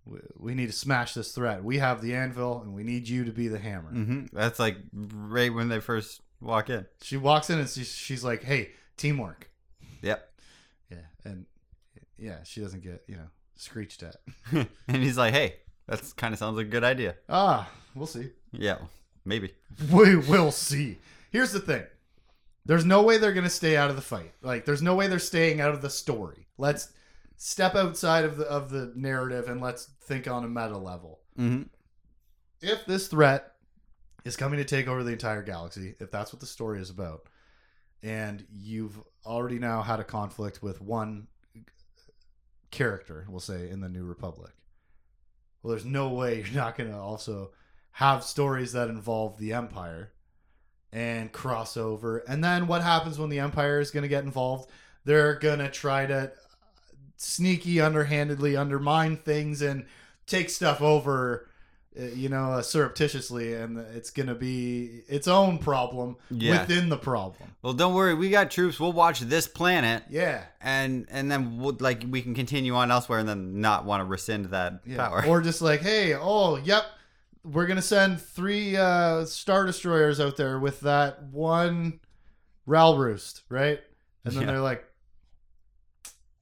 we, 0.06 0.18
we 0.36 0.54
need 0.54 0.66
to 0.66 0.72
smash 0.72 1.14
this 1.14 1.32
threat. 1.32 1.64
We 1.64 1.78
have 1.78 2.00
the 2.00 2.14
anvil, 2.14 2.62
and 2.62 2.72
we 2.72 2.84
need 2.84 3.08
you 3.08 3.24
to 3.24 3.32
be 3.32 3.48
the 3.48 3.58
hammer. 3.58 3.90
hmm 3.90 4.26
That's 4.32 4.58
like 4.58 4.76
right 4.92 5.52
when 5.52 5.68
they 5.68 5.80
first 5.80 6.20
walk 6.40 6.70
in. 6.70 6.86
She 7.02 7.16
walks 7.16 7.50
in 7.50 7.58
and 7.58 7.68
she's, 7.68 7.88
she's 7.92 8.22
like, 8.22 8.42
"Hey, 8.44 8.70
teamwork." 8.96 9.50
Yep. 10.02 10.30
Yeah, 10.90 10.98
and 11.24 11.46
yeah, 12.18 12.42
she 12.44 12.60
doesn't 12.60 12.82
get 12.82 13.02
you 13.08 13.16
know 13.16 13.28
screeched 13.56 14.02
at. 14.02 14.16
and 14.88 15.02
he's 15.02 15.18
like, 15.18 15.32
"Hey, 15.34 15.56
that 15.88 16.12
kind 16.16 16.32
of 16.32 16.38
sounds 16.38 16.56
like 16.56 16.66
a 16.66 16.70
good 16.70 16.84
idea." 16.84 17.16
Ah, 17.28 17.68
we'll 17.94 18.06
see. 18.06 18.30
Yeah, 18.52 18.78
maybe. 19.24 19.52
We 19.90 20.16
will 20.16 20.52
see. 20.52 20.98
Here's 21.30 21.50
the 21.52 21.60
thing: 21.60 21.84
there's 22.66 22.84
no 22.84 23.02
way 23.02 23.18
they're 23.18 23.32
gonna 23.32 23.50
stay 23.50 23.76
out 23.76 23.90
of 23.90 23.96
the 23.96 24.02
fight. 24.02 24.32
Like, 24.42 24.64
there's 24.64 24.82
no 24.82 24.94
way 24.94 25.06
they're 25.06 25.18
staying 25.18 25.60
out 25.60 25.74
of 25.74 25.82
the 25.82 25.90
story. 25.90 26.46
Let's 26.58 26.90
step 27.36 27.74
outside 27.74 28.24
of 28.24 28.36
the 28.36 28.44
of 28.46 28.70
the 28.70 28.92
narrative 28.94 29.48
and 29.48 29.60
let's 29.60 29.90
think 30.02 30.28
on 30.28 30.44
a 30.44 30.48
meta 30.48 30.78
level. 30.78 31.20
hmm 31.36 31.62
if 32.60 32.86
this 32.86 33.08
threat 33.08 33.52
is 34.24 34.36
coming 34.36 34.58
to 34.58 34.64
take 34.64 34.88
over 34.88 35.02
the 35.02 35.12
entire 35.12 35.42
galaxy, 35.42 35.94
if 36.00 36.10
that's 36.10 36.32
what 36.32 36.40
the 36.40 36.46
story 36.46 36.80
is 36.80 36.88
about, 36.88 37.28
and 38.02 38.46
you've 38.50 38.98
already 39.26 39.58
now 39.58 39.82
had 39.82 40.00
a 40.00 40.04
conflict 40.04 40.62
with 40.62 40.80
one 40.80 41.26
character, 42.70 43.26
we'll 43.28 43.40
say, 43.40 43.68
in 43.68 43.80
the 43.80 43.88
New 43.88 44.04
Republic, 44.04 44.52
well, 45.62 45.72
there's 45.72 45.84
no 45.84 46.08
way 46.08 46.38
you're 46.38 46.54
not 46.54 46.76
going 46.76 46.90
to 46.90 46.96
also 46.96 47.50
have 47.92 48.24
stories 48.24 48.72
that 48.72 48.88
involve 48.88 49.38
the 49.38 49.52
Empire 49.52 50.12
and 50.94 51.32
crossover. 51.32 52.20
And 52.26 52.42
then 52.42 52.66
what 52.66 52.80
happens 52.82 53.18
when 53.18 53.28
the 53.28 53.40
Empire 53.40 53.80
is 53.80 53.90
going 53.90 54.04
to 54.04 54.08
get 54.08 54.24
involved? 54.24 54.70
They're 55.04 55.34
going 55.34 55.58
to 55.58 55.68
try 55.70 56.06
to 56.06 56.32
sneaky, 57.16 57.80
underhandedly 57.80 58.56
undermine 58.56 59.18
things 59.18 59.60
and 59.60 59.84
take 60.26 60.48
stuff 60.48 60.80
over 60.80 61.48
uh, 61.96 62.06
you 62.06 62.28
know, 62.28 62.54
uh, 62.54 62.60
surreptitiously, 62.60 63.54
and 63.54 63.78
it's 63.94 64.10
going 64.10 64.26
to 64.26 64.34
be 64.34 65.02
its 65.06 65.28
own 65.28 65.58
problem 65.58 66.16
Yeah. 66.28 66.62
within 66.62 66.88
the 66.88 66.96
problem. 66.96 67.50
Well, 67.62 67.72
don't 67.72 67.94
worry. 67.94 68.14
We 68.14 68.30
got 68.30 68.50
troops. 68.50 68.80
We'll 68.80 68.92
watch 68.92 69.20
this 69.20 69.46
planet, 69.46 70.02
Yeah. 70.10 70.42
and 70.60 71.06
and 71.08 71.30
then 71.30 71.58
we'll, 71.58 71.76
like 71.78 72.02
we 72.10 72.20
can 72.20 72.34
continue 72.34 72.74
on 72.74 72.90
elsewhere, 72.90 73.20
and 73.20 73.28
then 73.28 73.60
not 73.60 73.84
want 73.84 74.00
to 74.00 74.06
rescind 74.06 74.46
that 74.46 74.80
yeah. 74.84 74.96
power. 75.06 75.24
Or 75.24 75.40
just 75.40 75.62
like, 75.62 75.82
hey, 75.82 76.14
oh, 76.16 76.56
yep, 76.56 76.84
we're 77.44 77.66
going 77.66 77.76
to 77.76 77.82
send 77.82 78.20
three 78.20 78.76
uh, 78.76 79.24
Star 79.26 79.66
Destroyers 79.66 80.18
out 80.20 80.36
there 80.36 80.58
with 80.58 80.80
that 80.80 81.22
one 81.24 82.00
Ralroost, 82.66 83.42
right? 83.48 83.80
And 84.24 84.34
then 84.34 84.42
Yeah. 84.42 84.46
they're 84.48 84.60
like, 84.60 84.84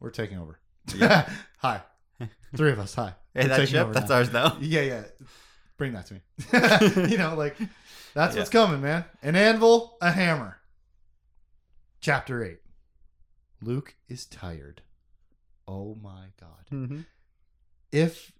we're 0.00 0.10
taking 0.10 0.38
over. 0.38 0.58
Yeah. 0.94 1.28
hi. 1.58 1.82
Three 2.56 2.70
of 2.72 2.78
us. 2.78 2.94
Hi. 2.94 3.14
hey, 3.34 3.46
that 3.48 3.68
ship, 3.68 3.92
that's 3.92 4.08
now. 4.10 4.16
ours 4.16 4.32
now. 4.32 4.56
Yeah, 4.60 4.82
yeah. 4.82 5.02
Bring 5.76 5.92
that 5.94 6.06
to 6.06 6.14
me. 6.14 6.20
you 7.10 7.18
know, 7.18 7.34
like 7.34 7.56
that's 8.14 8.36
what's 8.36 8.50
coming, 8.50 8.80
man. 8.82 9.04
An 9.22 9.34
anvil, 9.36 9.96
a 10.00 10.12
hammer. 10.12 10.58
Chapter 12.00 12.44
8. 12.44 12.58
Luke 13.62 13.94
is 14.08 14.26
tired. 14.26 14.82
Oh 15.66 15.96
my 16.02 16.26
god. 16.38 16.66
Mm-hmm. 16.72 17.00
If 17.90 18.32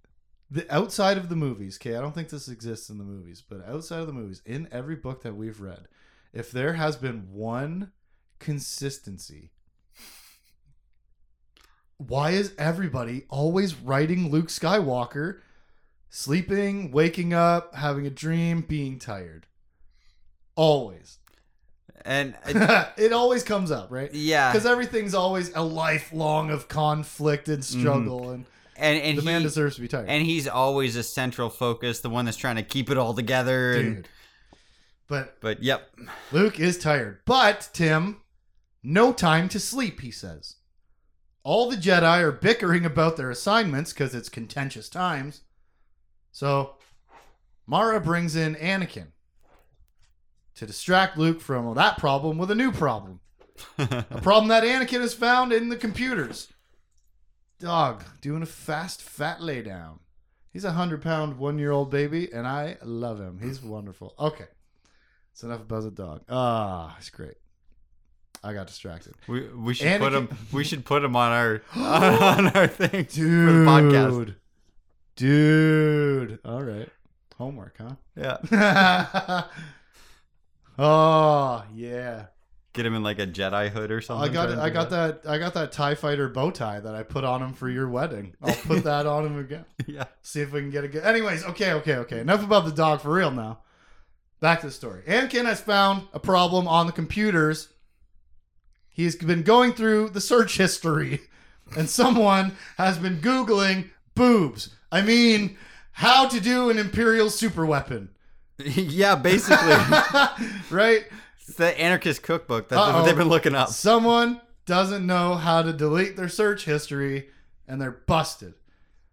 the 0.53 0.75
outside 0.75 1.17
of 1.17 1.29
the 1.29 1.37
movies, 1.37 1.79
okay, 1.81 1.97
I 1.97 2.01
don't 2.01 2.15
think 2.15 2.29
this 2.29 2.49
exists 2.49 2.91
in 2.91 2.99
the 2.99 3.05
movies, 3.05 3.43
but 3.47 3.67
outside 3.67 4.01
of 4.01 4.07
the 4.07 4.13
movies, 4.13 4.43
in 4.45 4.69
every 4.71 4.97
book 4.97 5.23
that 5.23 5.37
we've 5.37 5.61
read, 5.61 5.89
if 6.33 6.51
there 6.51 6.75
has 6.75 6.97
been 6.97 7.29
one 7.33 7.93
consistency 8.39 9.53
why 12.09 12.31
is 12.31 12.53
everybody 12.59 13.25
always 13.29 13.75
writing 13.75 14.31
Luke 14.31 14.49
Skywalker 14.49 15.41
sleeping, 16.11 16.91
waking 16.91 17.33
up, 17.33 17.75
having 17.75 18.07
a 18.07 18.11
dream, 18.11 18.63
being 18.63 18.99
tired? 18.99 19.47
Always. 20.57 21.19
And 22.05 22.35
uh, 22.47 22.89
it 22.97 23.13
always 23.13 23.45
comes 23.45 23.71
up, 23.71 23.91
right? 23.91 24.13
yeah, 24.13 24.51
Because 24.51 24.67
everything's 24.67 25.15
always 25.15 25.55
a 25.55 25.63
lifelong 25.63 26.51
of 26.51 26.69
conflict 26.69 27.49
and 27.49 27.65
struggle, 27.65 28.31
and 28.31 28.47
and 28.77 28.99
and 28.99 29.19
the 29.19 29.23
man 29.23 29.41
he, 29.41 29.47
deserves 29.47 29.77
to 29.77 29.81
be 29.83 29.89
tired. 29.89 30.09
and 30.09 30.25
he's 30.25 30.49
always 30.49 30.97
a 30.97 31.03
central 31.03 31.51
focus, 31.51 32.01
the 32.01 32.11
one 32.11 32.25
that's 32.25 32.37
trying 32.37 32.57
to 32.57 32.63
keep 32.63 32.91
it 32.91 32.99
all 32.99 33.15
together. 33.15 33.75
And, 33.75 33.97
Dude. 33.97 34.09
But 35.09 35.41
but 35.41 35.63
yep, 35.63 35.91
Luke 36.31 36.59
is 36.59 36.79
tired. 36.79 37.21
But, 37.27 37.69
Tim, 37.73 38.23
no 38.83 39.13
time 39.13 39.49
to 39.51 39.61
sleep, 39.61 40.01
he 40.01 40.11
says. 40.11 40.57
All 41.45 41.69
the 41.69 41.77
Jedi 41.77 42.21
are 42.21 42.33
bickering 42.33 42.87
about 42.87 43.17
their 43.17 43.31
assignments 43.31 43.93
because 43.93 44.15
it's 44.15 44.29
contentious 44.29 44.89
times. 44.89 45.43
So, 46.31 46.77
Mara 47.67 48.01
brings 48.01 48.37
in 48.37 48.55
Anakin 48.55 49.09
to 50.55 50.67
distract 50.67 51.19
Luke 51.19 51.41
from 51.41 51.75
that 51.75 51.99
problem 51.99 52.39
with 52.39 52.51
a 52.51 52.55
new 52.55 52.73
problem. 52.73 53.21
A 53.79 54.21
problem 54.23 54.49
that 54.49 54.65
Anakin 54.65 55.01
has 55.01 55.15
found 55.15 55.53
in 55.53 55.69
the 55.69 55.77
computers. 55.77 56.49
Dog 57.63 58.03
doing 58.21 58.43
a 58.43 58.47
fast, 58.47 59.01
fat 59.01 59.39
laydown. 59.39 60.01
He's 60.53 60.65
a 60.65 60.73
hundred 60.73 61.01
pound, 61.01 61.39
one 61.39 61.61
year 61.61 61.71
old 61.71 61.93
baby, 61.93 62.29
and 62.33 62.45
I 62.45 62.77
love 62.83 63.21
him. 63.21 63.39
He's 63.41 63.63
wonderful. 63.63 64.15
Okay. 64.19 64.47
It's 65.31 65.45
enough 65.45 65.61
about 65.61 65.85
the 65.85 65.93
dog. 65.93 66.23
Ah, 66.29 66.97
it's 66.99 67.09
great. 67.09 67.37
I 68.43 68.53
got 68.53 68.67
distracted. 68.67 69.15
we 69.29 69.47
we 69.49 69.75
should 69.75 70.01
put 70.01 70.13
him. 70.13 70.29
We 70.53 70.65
should 70.65 70.85
put 70.85 71.05
him 71.05 71.15
on 71.15 71.31
our 71.31 71.63
on 71.77 72.49
our 72.49 72.67
thing 72.67 73.05
Dude. 73.05 73.49
for 73.49 73.53
the 73.53 73.65
podcast. 73.65 74.35
Dude. 75.15 76.41
All 76.45 76.63
right. 76.65 76.89
Homework, 77.39 77.77
huh? 77.79 77.95
Yeah, 78.17 79.45
oh, 80.79 81.65
yeah. 81.75 82.27
Get 82.73 82.87
him 82.87 82.95
in 82.95 83.03
like 83.03 83.19
a 83.19 83.27
Jedi 83.27 83.69
hood 83.69 83.91
or 83.91 84.01
something. 84.01 84.31
I 84.31 84.33
got 84.33 84.59
I 84.59 84.71
got 84.71 84.91
that 84.91 85.23
I 85.27 85.39
got 85.39 85.55
that 85.55 85.73
TIE 85.73 85.95
fighter 85.95 86.29
bow 86.29 86.51
tie 86.51 86.81
that 86.81 86.95
I 86.95 87.03
put 87.03 87.25
on 87.25 87.43
him 87.43 87.53
for 87.53 87.69
your 87.69 87.89
wedding. 87.89 88.35
I'll 88.43 88.55
put 88.55 88.85
that 88.85 89.07
on 89.07 89.27
him 89.27 89.39
again. 89.39 89.65
Yeah, 89.87 90.05
See 90.23 90.41
if 90.41 90.53
we 90.53 90.61
can 90.61 90.71
get 90.71 90.85
a 90.85 90.89
good. 90.89 91.05
Anyways, 91.05 91.45
okay, 91.47 91.73
okay, 91.75 91.97
okay. 91.97 92.21
Enough 92.21 92.45
about 92.45 92.65
the 92.65 92.73
dog 92.73 93.01
for 93.01 93.13
real 93.13 93.31
now. 93.31 93.61
Back 94.41 94.61
to 94.61 94.67
the 94.67 94.73
story. 94.73 95.03
Anakin 95.07 95.45
has 95.45 95.61
found 95.61 96.09
a 96.13 96.21
problem 96.21 96.67
on 96.67 96.87
the 96.87 96.93
computers. 96.93 97.69
He's 98.89 99.17
been 99.17 99.43
going 99.43 99.73
through 99.73 100.11
the 100.11 100.21
search 100.21 100.59
history, 100.59 101.21
and 101.77 101.89
someone 101.89 102.57
has 102.77 102.99
been 102.99 103.19
Googling 103.19 103.91
boobs. 104.15 104.75
I 104.91 105.03
mean, 105.03 105.57
how 105.93 106.29
to 106.29 106.41
do 106.41 106.71
an 106.71 106.79
Imperial 106.79 107.31
super 107.31 107.65
weapon. 107.65 108.11
yeah. 108.59 109.15
Basically, 109.15 109.75
right? 110.71 111.05
It's 111.47 111.57
the 111.57 111.79
anarchist 111.81 112.23
cookbook. 112.23 112.69
That's 112.69 112.81
Uh-oh. 112.81 112.99
what 113.01 113.05
they've 113.07 113.17
been 113.17 113.29
looking 113.29 113.55
up. 113.55 113.69
Someone 113.71 114.41
doesn't 114.67 115.07
know 115.07 115.35
how 115.35 115.63
to 115.63 115.73
delete 115.73 116.17
their 116.17 116.29
search 116.29 116.65
history 116.65 117.29
and 117.67 117.81
they're 117.81 117.91
busted. 118.07 118.55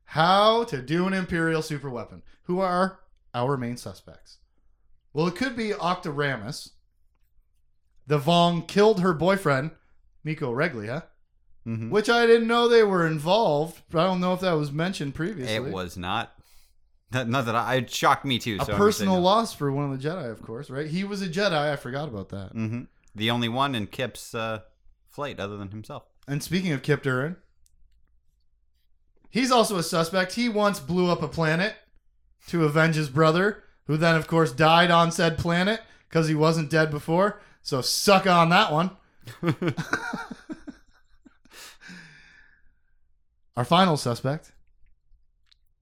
How 0.06 0.64
to 0.66 0.82
do 0.82 1.06
an 1.08 1.14
Imperial 1.14 1.62
super 1.62 1.90
weapon. 1.90 2.24
Who 2.44 2.60
are 2.60 3.00
our 3.34 3.58
main 3.58 3.78
suspects? 3.78 4.38
Well, 5.14 5.28
it 5.28 5.36
could 5.36 5.56
be 5.56 5.70
Octa 5.70 6.14
Ramis. 6.14 6.72
The 8.08 8.20
Vong 8.20 8.68
killed 8.68 9.02
her 9.02 9.14
boyfriend, 9.14 9.72
Miko 10.24 10.52
Reglia, 10.54 11.04
Mhm. 11.68 11.90
which 11.92 12.10
I 12.10 12.26
didn't 12.26 12.48
know 12.48 12.68
they 12.68 12.84
were 12.84 13.06
involved. 13.06 13.82
But 13.92 14.00
I 14.02 14.04
don't 14.06 14.20
know 14.20 14.34
if 14.34 14.40
that 14.42 14.54
was 14.54 14.72
mentioned 14.72 15.14
previously. 15.16 15.56
It 15.56 15.64
was 15.72 15.96
not. 15.98 16.34
Not, 17.12 17.28
not 17.28 17.46
that 17.46 17.56
I. 17.56 17.76
It 17.76 17.90
shocked 17.90 18.24
me 18.26 18.38
too. 18.40 18.58
a 18.60 18.66
so 18.66 18.78
personal 18.78 19.20
loss 19.20 19.54
for 19.54 19.72
one 19.72 19.92
of 19.92 20.00
the 20.00 20.08
Jedi, 20.08 20.30
of 20.30 20.42
course, 20.44 20.70
right? 20.70 20.88
He 20.88 21.04
was 21.04 21.22
a 21.22 21.28
Jedi. 21.28 21.54
I 21.54 21.76
forgot 21.76 22.08
about 22.08 22.30
that. 22.30 22.52
hmm 22.52 22.82
The 23.16 23.32
only 23.32 23.50
one 23.50 23.74
in 23.76 23.88
Kyp's 23.88 24.36
uh, 24.36 24.60
flight 25.08 25.40
other 25.40 25.58
than 25.58 25.70
himself. 25.72 26.04
And 26.28 26.44
speaking 26.44 26.72
of 26.72 26.84
Kyp 26.84 27.02
Durron, 27.02 27.38
he's 29.30 29.52
also 29.52 29.78
a 29.78 29.84
suspect. 29.84 30.34
He 30.34 30.48
once 30.50 30.80
blew 30.80 31.10
up 31.10 31.24
a 31.24 31.28
planet 31.28 31.76
to 32.48 32.64
avenge 32.66 32.96
his 32.96 33.10
brother, 33.10 33.64
who 33.86 33.98
then, 33.98 34.16
of 34.16 34.28
course, 34.28 34.52
died 34.52 34.92
on 34.92 35.12
said 35.12 35.38
planet 35.40 35.82
because 36.08 36.28
he 36.28 36.36
wasn't 36.36 36.70
dead 36.70 36.92
before. 36.92 37.42
So 37.64 37.82
suck 37.82 38.28
on 38.28 38.50
that 38.50 38.72
one. 38.72 38.92
Our 43.58 43.66
final 43.66 43.98
suspect, 43.98 44.52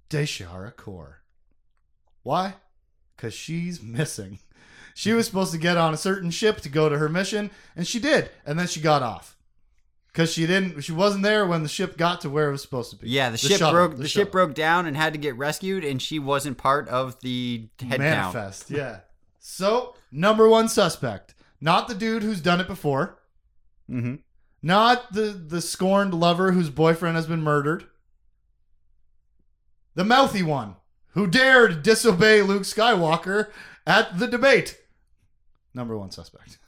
Daeshara'cor. 0.09 1.13
Why? 2.23 2.55
Because 3.15 3.33
she's 3.33 3.81
missing. 3.81 4.39
She 4.93 5.13
was 5.13 5.25
supposed 5.27 5.51
to 5.51 5.57
get 5.59 5.77
on 5.77 5.93
a 5.93 5.97
certain 5.97 6.31
ship 6.31 6.61
to 6.61 6.69
go 6.69 6.89
to 6.89 6.97
her 6.97 7.07
mission, 7.09 7.51
and 7.75 7.87
she 7.87 7.99
did, 7.99 8.29
and 8.45 8.59
then 8.59 8.67
she 8.67 8.81
got 8.81 9.03
off 9.03 9.37
because 10.07 10.33
she 10.33 10.47
didn't. 10.47 10.81
She 10.81 10.91
wasn't 10.91 11.23
there 11.23 11.45
when 11.45 11.61
the 11.61 11.69
ship 11.69 11.97
got 11.97 12.21
to 12.21 12.29
where 12.31 12.49
it 12.49 12.51
was 12.51 12.63
supposed 12.63 12.89
to 12.89 12.95
be. 12.97 13.07
Yeah, 13.09 13.29
the, 13.29 13.37
ship 13.37 13.59
shuttle, 13.59 13.73
broke. 13.73 13.97
The, 13.97 14.07
ship 14.07 14.31
broke 14.31 14.55
down 14.55 14.87
and 14.87 14.97
had 14.97 15.13
to 15.13 15.19
get 15.19 15.37
rescued, 15.37 15.83
and 15.83 16.01
she 16.01 16.17
wasn't 16.17 16.57
part 16.57 16.87
of 16.89 17.19
the 17.21 17.69
head 17.79 17.99
count. 17.99 17.99
Manifest. 17.99 18.71
Yeah. 18.71 19.01
So 19.39 19.93
number 20.11 20.49
one 20.49 20.67
suspect, 20.67 21.35
not 21.61 21.87
the 21.87 21.93
dude 21.95 22.23
who's 22.23 22.41
done 22.41 22.59
it 22.59 22.67
before, 22.67 23.19
Mm-hmm. 23.89 24.15
not 24.63 25.13
the 25.13 25.21
the 25.31 25.61
scorned 25.61 26.13
lover 26.13 26.51
whose 26.51 26.69
boyfriend 26.71 27.15
has 27.15 27.27
been 27.27 27.41
murdered, 27.43 27.85
the 29.97 30.03
mouthy 30.05 30.43
one 30.43 30.75
who 31.13 31.25
dared 31.25 31.81
disobey 31.81 32.43
Luke 32.43 32.61
Skywalker 32.63 33.49
at 33.87 34.19
the 34.19 34.27
debate. 34.27 34.77
Number 35.73 35.97
one 35.97 36.11
suspect. 36.11 36.57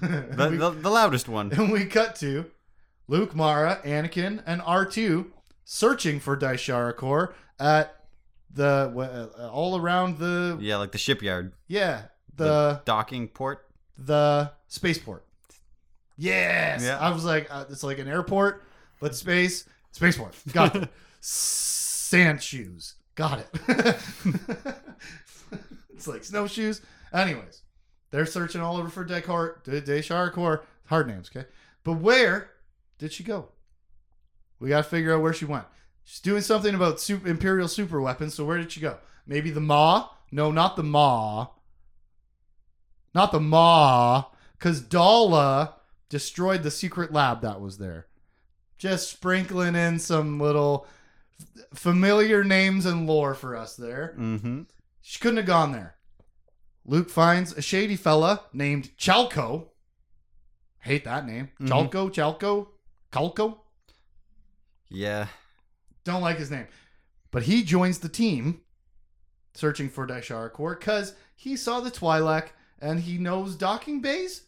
The, 0.00 0.48
we, 0.52 0.56
the, 0.58 0.70
the 0.70 0.90
loudest 0.90 1.28
one. 1.28 1.50
and 1.50 1.72
we 1.72 1.84
cut 1.84 2.14
to 2.16 2.46
Luke, 3.08 3.34
Mara, 3.34 3.80
Anakin, 3.84 4.40
and 4.46 4.60
R2 4.60 5.26
searching 5.64 6.20
for 6.20 6.36
Daeshara'cor 6.36 7.32
at 7.58 7.96
the 8.54 9.32
uh, 9.36 9.48
all 9.48 9.76
around 9.76 10.18
the 10.18 10.56
Yeah, 10.60 10.76
like 10.76 10.92
the 10.92 10.98
shipyard, 10.98 11.52
yeah 11.66 12.02
the 12.36 12.80
docking 12.84 13.26
port. 13.26 13.66
the 13.98 14.52
spaceport. 14.68 15.24
Yes. 16.16 16.84
Yeah. 16.84 16.98
I 16.98 17.10
was 17.10 17.24
like, 17.24 17.48
uh, 17.50 17.64
it's 17.68 17.82
like 17.82 17.98
an 17.98 18.06
airport, 18.06 18.62
but 19.00 19.16
space, 19.16 19.68
spaceport. 19.90 20.36
Got 20.52 20.76
it. 20.76 20.88
Sand 22.08 22.42
shoes. 22.42 22.94
Got 23.16 23.40
it. 23.40 23.48
it's 25.94 26.08
like 26.08 26.24
snowshoes. 26.24 26.80
Anyways, 27.12 27.60
they're 28.10 28.24
searching 28.24 28.62
all 28.62 28.78
over 28.78 28.88
for 28.88 29.04
Descartes, 29.04 29.84
Descharcourt. 29.84 30.62
Hard 30.86 31.08
names, 31.08 31.30
okay? 31.30 31.46
But 31.84 31.98
where 31.98 32.48
did 32.96 33.12
she 33.12 33.24
go? 33.24 33.50
We 34.58 34.70
got 34.70 34.84
to 34.84 34.88
figure 34.88 35.14
out 35.14 35.20
where 35.20 35.34
she 35.34 35.44
went. 35.44 35.66
She's 36.02 36.20
doing 36.20 36.40
something 36.40 36.74
about 36.74 36.98
super, 36.98 37.28
Imperial 37.28 37.68
super 37.68 38.00
weapons, 38.00 38.32
so 38.32 38.46
where 38.46 38.56
did 38.56 38.72
she 38.72 38.80
go? 38.80 38.96
Maybe 39.26 39.50
the 39.50 39.60
Maw? 39.60 40.08
No, 40.32 40.50
not 40.50 40.76
the 40.76 40.82
Maw. 40.82 41.48
Not 43.14 43.32
the 43.32 43.40
Maw, 43.40 44.30
because 44.52 44.80
Daala 44.80 45.74
destroyed 46.08 46.62
the 46.62 46.70
secret 46.70 47.12
lab 47.12 47.42
that 47.42 47.60
was 47.60 47.76
there. 47.76 48.06
Just 48.78 49.10
sprinkling 49.10 49.74
in 49.74 49.98
some 49.98 50.40
little 50.40 50.86
familiar 51.74 52.44
names 52.44 52.86
and 52.86 53.06
lore 53.06 53.34
for 53.34 53.56
us 53.56 53.76
there. 53.76 54.14
Mm-hmm. 54.18 54.62
She 55.00 55.18
couldn't 55.20 55.38
have 55.38 55.46
gone 55.46 55.72
there. 55.72 55.96
Luke 56.84 57.10
finds 57.10 57.52
a 57.52 57.62
shady 57.62 57.96
fella 57.96 58.42
named 58.52 58.90
Chalco. 58.98 59.68
Hate 60.80 61.04
that 61.04 61.26
name. 61.26 61.50
Mhm. 61.60 61.68
Chalco, 61.68 62.10
Chalco, 62.10 62.68
Calco. 63.12 63.58
Yeah. 64.88 65.26
Don't 66.04 66.22
like 66.22 66.38
his 66.38 66.50
name. 66.50 66.66
But 67.30 67.42
he 67.42 67.62
joins 67.62 67.98
the 67.98 68.08
team 68.08 68.62
searching 69.54 69.90
for 69.90 70.06
Daeshara'cor 70.06 70.78
because 70.78 71.14
he 71.36 71.56
saw 71.56 71.80
the 71.80 71.90
Twi'lek 71.90 72.48
and 72.78 73.00
he 73.00 73.18
knows 73.18 73.54
docking 73.54 74.00
bays. 74.00 74.44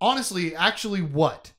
Honestly, 0.00 0.54
actually, 0.54 1.02
what? 1.02 1.52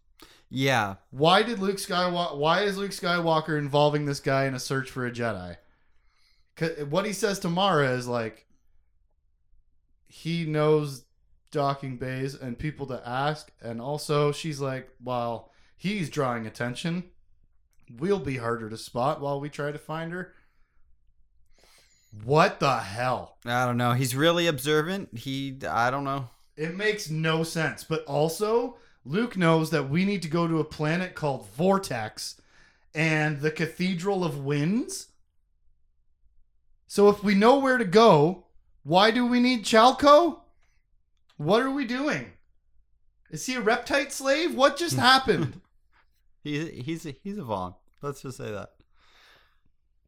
Yeah. 0.55 0.95
Why 1.11 1.43
did 1.43 1.59
Luke 1.59 1.75
Skywalker? 1.75 2.37
Why 2.37 2.61
is 2.61 2.77
Luke 2.77 2.91
Skywalker 2.91 3.57
involving 3.57 4.05
this 4.05 4.21
guy 4.21 4.45
in 4.45 4.55
a 4.55 4.59
search 4.59 4.89
for 4.89 5.05
a 5.05 5.11
Jedi? 5.11 5.57
what 6.87 7.05
he 7.05 7.11
says 7.11 7.39
to 7.39 7.49
Mara 7.49 7.89
is 7.91 8.07
like, 8.07 8.45
he 10.07 10.45
knows 10.45 11.03
docking 11.51 11.97
bays 11.97 12.33
and 12.33 12.57
people 12.57 12.87
to 12.87 13.05
ask, 13.05 13.51
and 13.61 13.81
also 13.81 14.31
she's 14.31 14.61
like, 14.61 14.87
well, 15.03 15.51
he's 15.75 16.09
drawing 16.09 16.47
attention. 16.47 17.03
We'll 17.99 18.19
be 18.19 18.37
harder 18.37 18.69
to 18.69 18.77
spot 18.77 19.19
while 19.19 19.41
we 19.41 19.49
try 19.49 19.73
to 19.73 19.77
find 19.77 20.13
her. 20.13 20.33
What 22.23 22.61
the 22.61 22.77
hell? 22.77 23.39
I 23.45 23.65
don't 23.65 23.75
know. 23.75 23.91
He's 23.91 24.15
really 24.15 24.47
observant. 24.47 25.17
He. 25.17 25.57
I 25.69 25.91
don't 25.91 26.05
know. 26.05 26.29
It 26.55 26.77
makes 26.77 27.09
no 27.09 27.43
sense. 27.43 27.83
But 27.83 28.05
also, 28.05 28.77
Luke 29.05 29.37
knows 29.37 29.69
that 29.69 29.89
we 29.89 30.03
need 30.03 30.23
to 30.23 30.27
go 30.27 30.47
to 30.47 30.59
a 30.59 30.65
planet 30.65 31.13
called 31.13 31.47
Vortex 31.49 32.41
and 32.93 33.39
the 33.39 33.51
Cathedral 33.51 34.23
of 34.23 34.43
Winds. 34.43 35.09
So 36.87 37.09
if 37.09 37.23
we 37.23 37.35
know 37.35 37.59
where 37.59 37.77
to 37.77 37.85
go, 37.85 38.45
why 38.83 39.11
do 39.11 39.25
we 39.25 39.39
need 39.39 39.63
Chalco? 39.63 40.39
What 41.37 41.61
are 41.61 41.71
we 41.71 41.85
doing? 41.85 42.31
Is 43.29 43.45
he 43.45 43.55
a 43.55 43.61
reptite 43.61 44.11
slave? 44.11 44.55
What 44.55 44.77
just 44.77 44.95
happened? 44.97 45.61
He's 46.43 46.69
he's 46.85 47.05
a, 47.05 47.15
he's 47.23 47.37
a 47.37 47.41
Vong. 47.41 47.75
Let's 48.01 48.21
just 48.21 48.37
say 48.37 48.51
that. 48.51 48.71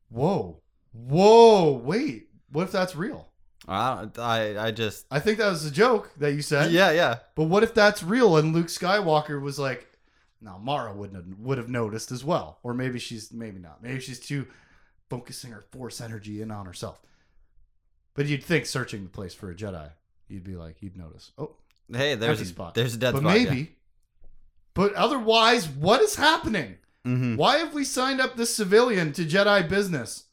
Whoa. 0.09 0.61
Whoa. 0.93 1.73
Wait. 1.73 2.29
What 2.51 2.63
if 2.63 2.71
that's 2.71 2.95
real? 2.95 3.27
I 3.67 4.07
I 4.17 4.57
I 4.67 4.71
just. 4.71 5.05
I 5.11 5.19
think 5.19 5.37
that 5.39 5.49
was 5.49 5.65
a 5.65 5.71
joke 5.71 6.11
that 6.17 6.33
you 6.33 6.41
said. 6.41 6.71
Yeah, 6.71 6.91
yeah. 6.91 7.17
But 7.35 7.45
what 7.45 7.63
if 7.63 7.73
that's 7.73 8.01
real 8.03 8.37
and 8.37 8.53
Luke 8.53 8.67
Skywalker 8.67 9.41
was 9.41 9.59
like, 9.59 9.87
no, 10.41 10.57
Mara 10.59 10.93
wouldn't 10.93 11.17
have, 11.17 11.39
would 11.39 11.57
have 11.57 11.67
noticed 11.69 12.11
as 12.11 12.23
well, 12.23 12.59
or 12.63 12.73
maybe 12.73 12.97
she's 12.99 13.31
maybe 13.33 13.59
not. 13.59 13.83
Maybe 13.83 13.99
she's 13.99 14.19
too 14.19 14.47
focusing 15.09 15.51
her 15.51 15.65
Force 15.71 15.99
energy 16.01 16.41
in 16.41 16.51
on 16.51 16.65
herself. 16.65 17.01
But 18.13 18.25
you'd 18.27 18.43
think 18.43 18.65
searching 18.65 19.03
the 19.03 19.09
place 19.09 19.33
for 19.33 19.51
a 19.51 19.55
Jedi, 19.55 19.89
you'd 20.27 20.43
be 20.43 20.55
like, 20.55 20.81
you'd 20.81 20.97
notice. 20.97 21.31
Oh, 21.37 21.51
Hey, 21.91 22.15
there's 22.15 22.41
a, 22.41 22.45
spot. 22.45 22.73
there's 22.73 22.95
a 22.95 22.97
dead 22.97 23.13
but 23.13 23.19
spot. 23.21 23.33
maybe. 23.33 23.75
But 24.73 24.93
otherwise, 24.93 25.67
what 25.69 26.01
is 26.01 26.15
happening? 26.15 26.77
Yeah. 27.05 27.11
hmm 27.15 27.35
Why 27.35 27.57
have 27.57 27.73
we 27.73 27.83
signed 27.85 28.19
up 28.19 28.35
this 28.35 28.53
civilian 28.55 29.13
to 29.13 29.23
Jedi 29.23 29.67
business? 29.69 30.25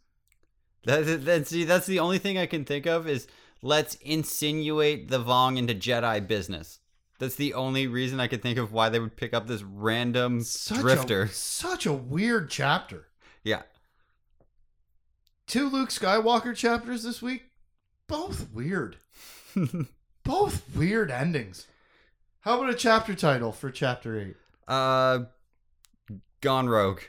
That, 0.85 1.25
that, 1.25 1.47
see, 1.47 1.65
that's 1.65 1.87
the 1.87 2.01
only 2.01 2.19
thing 2.19 2.39
I 2.39 2.47
can 2.47 2.65
think 2.65 2.87
of 2.87 3.09
is 3.09 3.27
let's 3.63 3.95
insinuate 3.97 5.09
the 5.09 5.23
Vong 5.23 5.57
into 5.57 5.75
Jedi 5.75 6.27
business. 6.27 6.81
That's 7.19 7.37
the 7.37 7.55
only 7.55 7.87
reason 7.87 8.21
I 8.21 8.27
could 8.27 8.43
think 8.43 8.59
of 8.59 8.73
why 8.73 8.89
they 8.89 8.99
would 8.99 9.17
pick 9.17 9.33
up 9.33 9.47
this 9.47 9.63
random 9.63 10.43
Such 10.43 10.81
drifter. 10.81 11.23
A, 11.23 11.29
such 11.29 11.87
a 11.87 11.93
weird 11.93 12.51
chapter. 12.51 13.07
Yeah. 13.43 13.63
Two 15.47 15.69
Luke 15.69 15.91
Skywalker 15.91 16.57
chapters 16.57 17.03
this 17.03 17.23
week, 17.23 17.45
both 18.09 18.51
weird. 18.53 18.97
both 20.25 20.75
weird 20.75 21.11
endings. 21.11 21.67
How 22.41 22.59
about 22.59 22.71
a 22.71 22.75
chapter 22.75 23.15
title 23.15 23.53
for 23.53 23.71
chapter 23.71 24.21
8? 24.21 24.37
uh, 24.69 25.19
gone 26.41 26.69
rogue. 26.69 27.01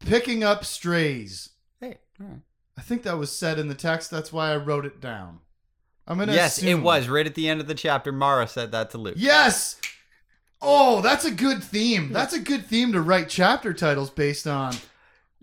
Picking 0.00 0.42
up 0.44 0.64
strays. 0.64 1.50
Hey, 1.80 1.98
all 2.20 2.26
right. 2.26 2.40
I 2.78 2.82
think 2.82 3.02
that 3.02 3.18
was 3.18 3.30
said 3.30 3.58
in 3.58 3.68
the 3.68 3.74
text. 3.74 4.10
That's 4.10 4.32
why 4.32 4.52
I 4.52 4.56
wrote 4.56 4.86
it 4.86 5.00
down. 5.00 5.40
I'm 6.06 6.16
going 6.16 6.28
to 6.28 6.34
Yes, 6.34 6.58
assume. 6.58 6.80
it 6.80 6.82
was 6.82 7.08
right 7.08 7.26
at 7.26 7.34
the 7.34 7.48
end 7.48 7.60
of 7.60 7.66
the 7.66 7.74
chapter. 7.74 8.10
Mara 8.10 8.48
said 8.48 8.72
that 8.72 8.90
to 8.90 8.98
Luke. 8.98 9.14
Yes. 9.16 9.76
Oh, 10.62 11.00
that's 11.00 11.24
a 11.24 11.30
good 11.30 11.62
theme. 11.62 12.12
That's 12.12 12.34
a 12.34 12.40
good 12.40 12.66
theme 12.66 12.92
to 12.92 13.00
write 13.00 13.28
chapter 13.28 13.72
titles 13.72 14.10
based 14.10 14.46
on. 14.46 14.74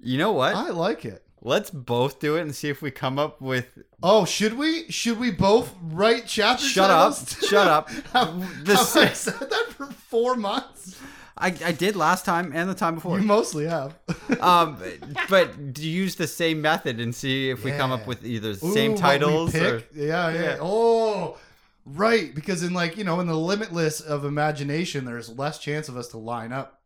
You 0.02 0.18
know 0.18 0.32
what? 0.32 0.56
I 0.56 0.70
like 0.70 1.06
it. 1.06 1.24
Let's 1.42 1.70
both 1.70 2.20
do 2.20 2.36
it 2.36 2.42
and 2.42 2.54
see 2.54 2.70
if 2.70 2.82
we 2.82 2.92
come 2.92 3.18
up 3.18 3.40
with. 3.42 3.78
Oh, 4.04 4.26
should 4.26 4.58
we? 4.58 4.90
Should 4.92 5.20
we 5.20 5.32
both 5.32 5.74
write 5.82 6.24
chapter 6.28 6.64
Shut 6.66 6.90
up. 6.92 7.14
titles? 7.14 7.38
Shut 7.48 7.68
up. 7.68 7.90
have, 8.14 8.66
The 8.66 8.76
have 8.76 8.82
I 8.98 9.08
sa- 9.14 9.32
said 9.32 9.50
that 9.50 9.66
for 9.70 9.86
four 9.88 10.36
months? 10.36 10.97
I, 11.40 11.48
I 11.48 11.72
did 11.72 11.96
last 11.96 12.26
time 12.26 12.52
and 12.54 12.70
the 12.70 12.74
time 12.74 12.96
before. 12.96 13.20
You 13.20 13.26
mostly 13.26 13.68
have. 13.68 13.96
um, 14.40 14.82
but 15.30 15.78
use 15.78 16.16
the 16.16 16.28
same 16.28 16.62
method 16.62 17.00
and 17.00 17.14
see 17.14 17.50
if 17.50 17.64
we 17.64 17.72
come 17.72 17.92
up 17.92 18.08
with 18.08 18.26
either 18.26 18.54
the 18.56 18.66
Ooh, 18.66 18.74
same 18.74 18.96
titles 18.96 19.54
or 19.56 19.80
pick? 19.80 19.90
Yeah, 19.94 20.32
yeah, 20.32 20.42
Yeah. 20.42 20.58
Oh, 20.62 21.38
right. 21.86 22.34
Because 22.34 22.64
in 22.64 22.74
like 22.74 22.98
you 22.98 23.04
know, 23.04 23.20
in 23.20 23.28
the 23.28 23.38
limitless 23.38 24.02
of 24.02 24.26
imagination, 24.26 25.06
there's 25.06 25.30
less 25.30 25.60
chance 25.60 25.88
of 25.90 25.98
us 25.98 26.08
to 26.10 26.18
line 26.18 26.52
up. 26.52 26.82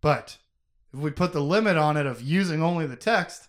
But 0.00 0.38
if 0.92 1.00
we 1.00 1.10
put 1.10 1.32
the 1.32 1.40
limit 1.40 1.76
on 1.76 1.96
it 1.96 2.06
of 2.06 2.22
using 2.22 2.62
only 2.62 2.86
the 2.86 2.96
text, 2.96 3.48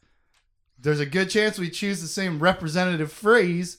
there's 0.77 0.99
a 0.99 1.05
good 1.05 1.29
chance 1.29 1.57
we 1.57 1.69
choose 1.69 2.01
the 2.01 2.07
same 2.07 2.39
representative 2.39 3.11
phrase. 3.11 3.77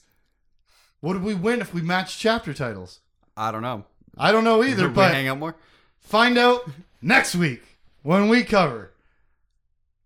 What 0.99 1.13
did 1.13 1.23
we 1.23 1.33
win 1.33 1.61
if 1.61 1.73
we 1.73 1.81
match 1.81 2.17
chapter 2.17 2.53
titles? 2.53 2.99
I 3.35 3.51
don't 3.51 3.61
know. 3.61 3.85
I 4.17 4.31
don't 4.31 4.43
know 4.43 4.63
either, 4.63 4.87
we 4.87 4.93
but 4.93 5.13
hang 5.13 5.27
out 5.27 5.39
more. 5.39 5.55
Find 6.01 6.37
out 6.37 6.69
next 7.01 7.35
week 7.35 7.61
when 8.03 8.27
we 8.27 8.43
cover 8.43 8.91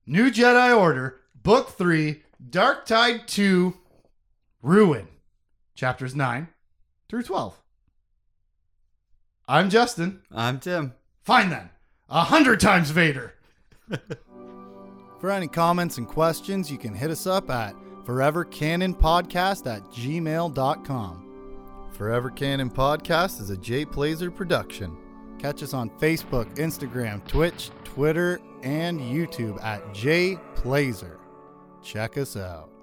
New 0.06 0.30
Jedi 0.30 0.78
Order, 0.78 1.18
Book 1.41 1.70
3, 1.70 2.22
Dark 2.50 2.86
Tide 2.86 3.28
2, 3.28 3.74
Ruin, 4.62 5.08
chapters 5.74 6.16
9 6.16 6.48
through 7.10 7.24
12. 7.24 7.60
I'm 9.48 9.70
Justin. 9.70 10.22
I'm 10.32 10.60
Tim. 10.60 10.93
Fine 11.24 11.50
then. 11.50 11.70
A 12.10 12.24
hundred 12.24 12.60
times 12.60 12.91
Vader. 12.91 13.34
For 15.20 15.32
any 15.32 15.48
comments 15.48 15.98
and 15.98 16.08
questions, 16.08 16.70
you 16.70 16.78
can 16.78 16.93
hit 16.93 17.10
us 17.10 17.26
up 17.26 17.50
at 17.50 17.74
forevercanonpodcast 18.06 19.66
at 19.74 19.82
gmail.com. 19.86 21.22
Forever 21.93 22.30
Canon 22.30 22.70
Podcast 22.70 23.41
is 23.41 23.50
a 23.50 23.58
Jay 23.58 23.86
Plazer 23.86 24.30
production. 24.30 24.96
Catch 25.40 25.64
us 25.64 25.74
on 25.74 25.90
Facebook, 25.92 26.46
Instagram, 26.56 27.26
Twitch, 27.28 27.72
Twitter, 27.84 28.40
and 28.64 29.00
YouTube 29.00 29.62
at 29.64 29.94
Jay 29.94 30.38
Plazer. 30.56 31.20
Check 31.82 32.18
us 32.18 32.36
out. 32.36 32.74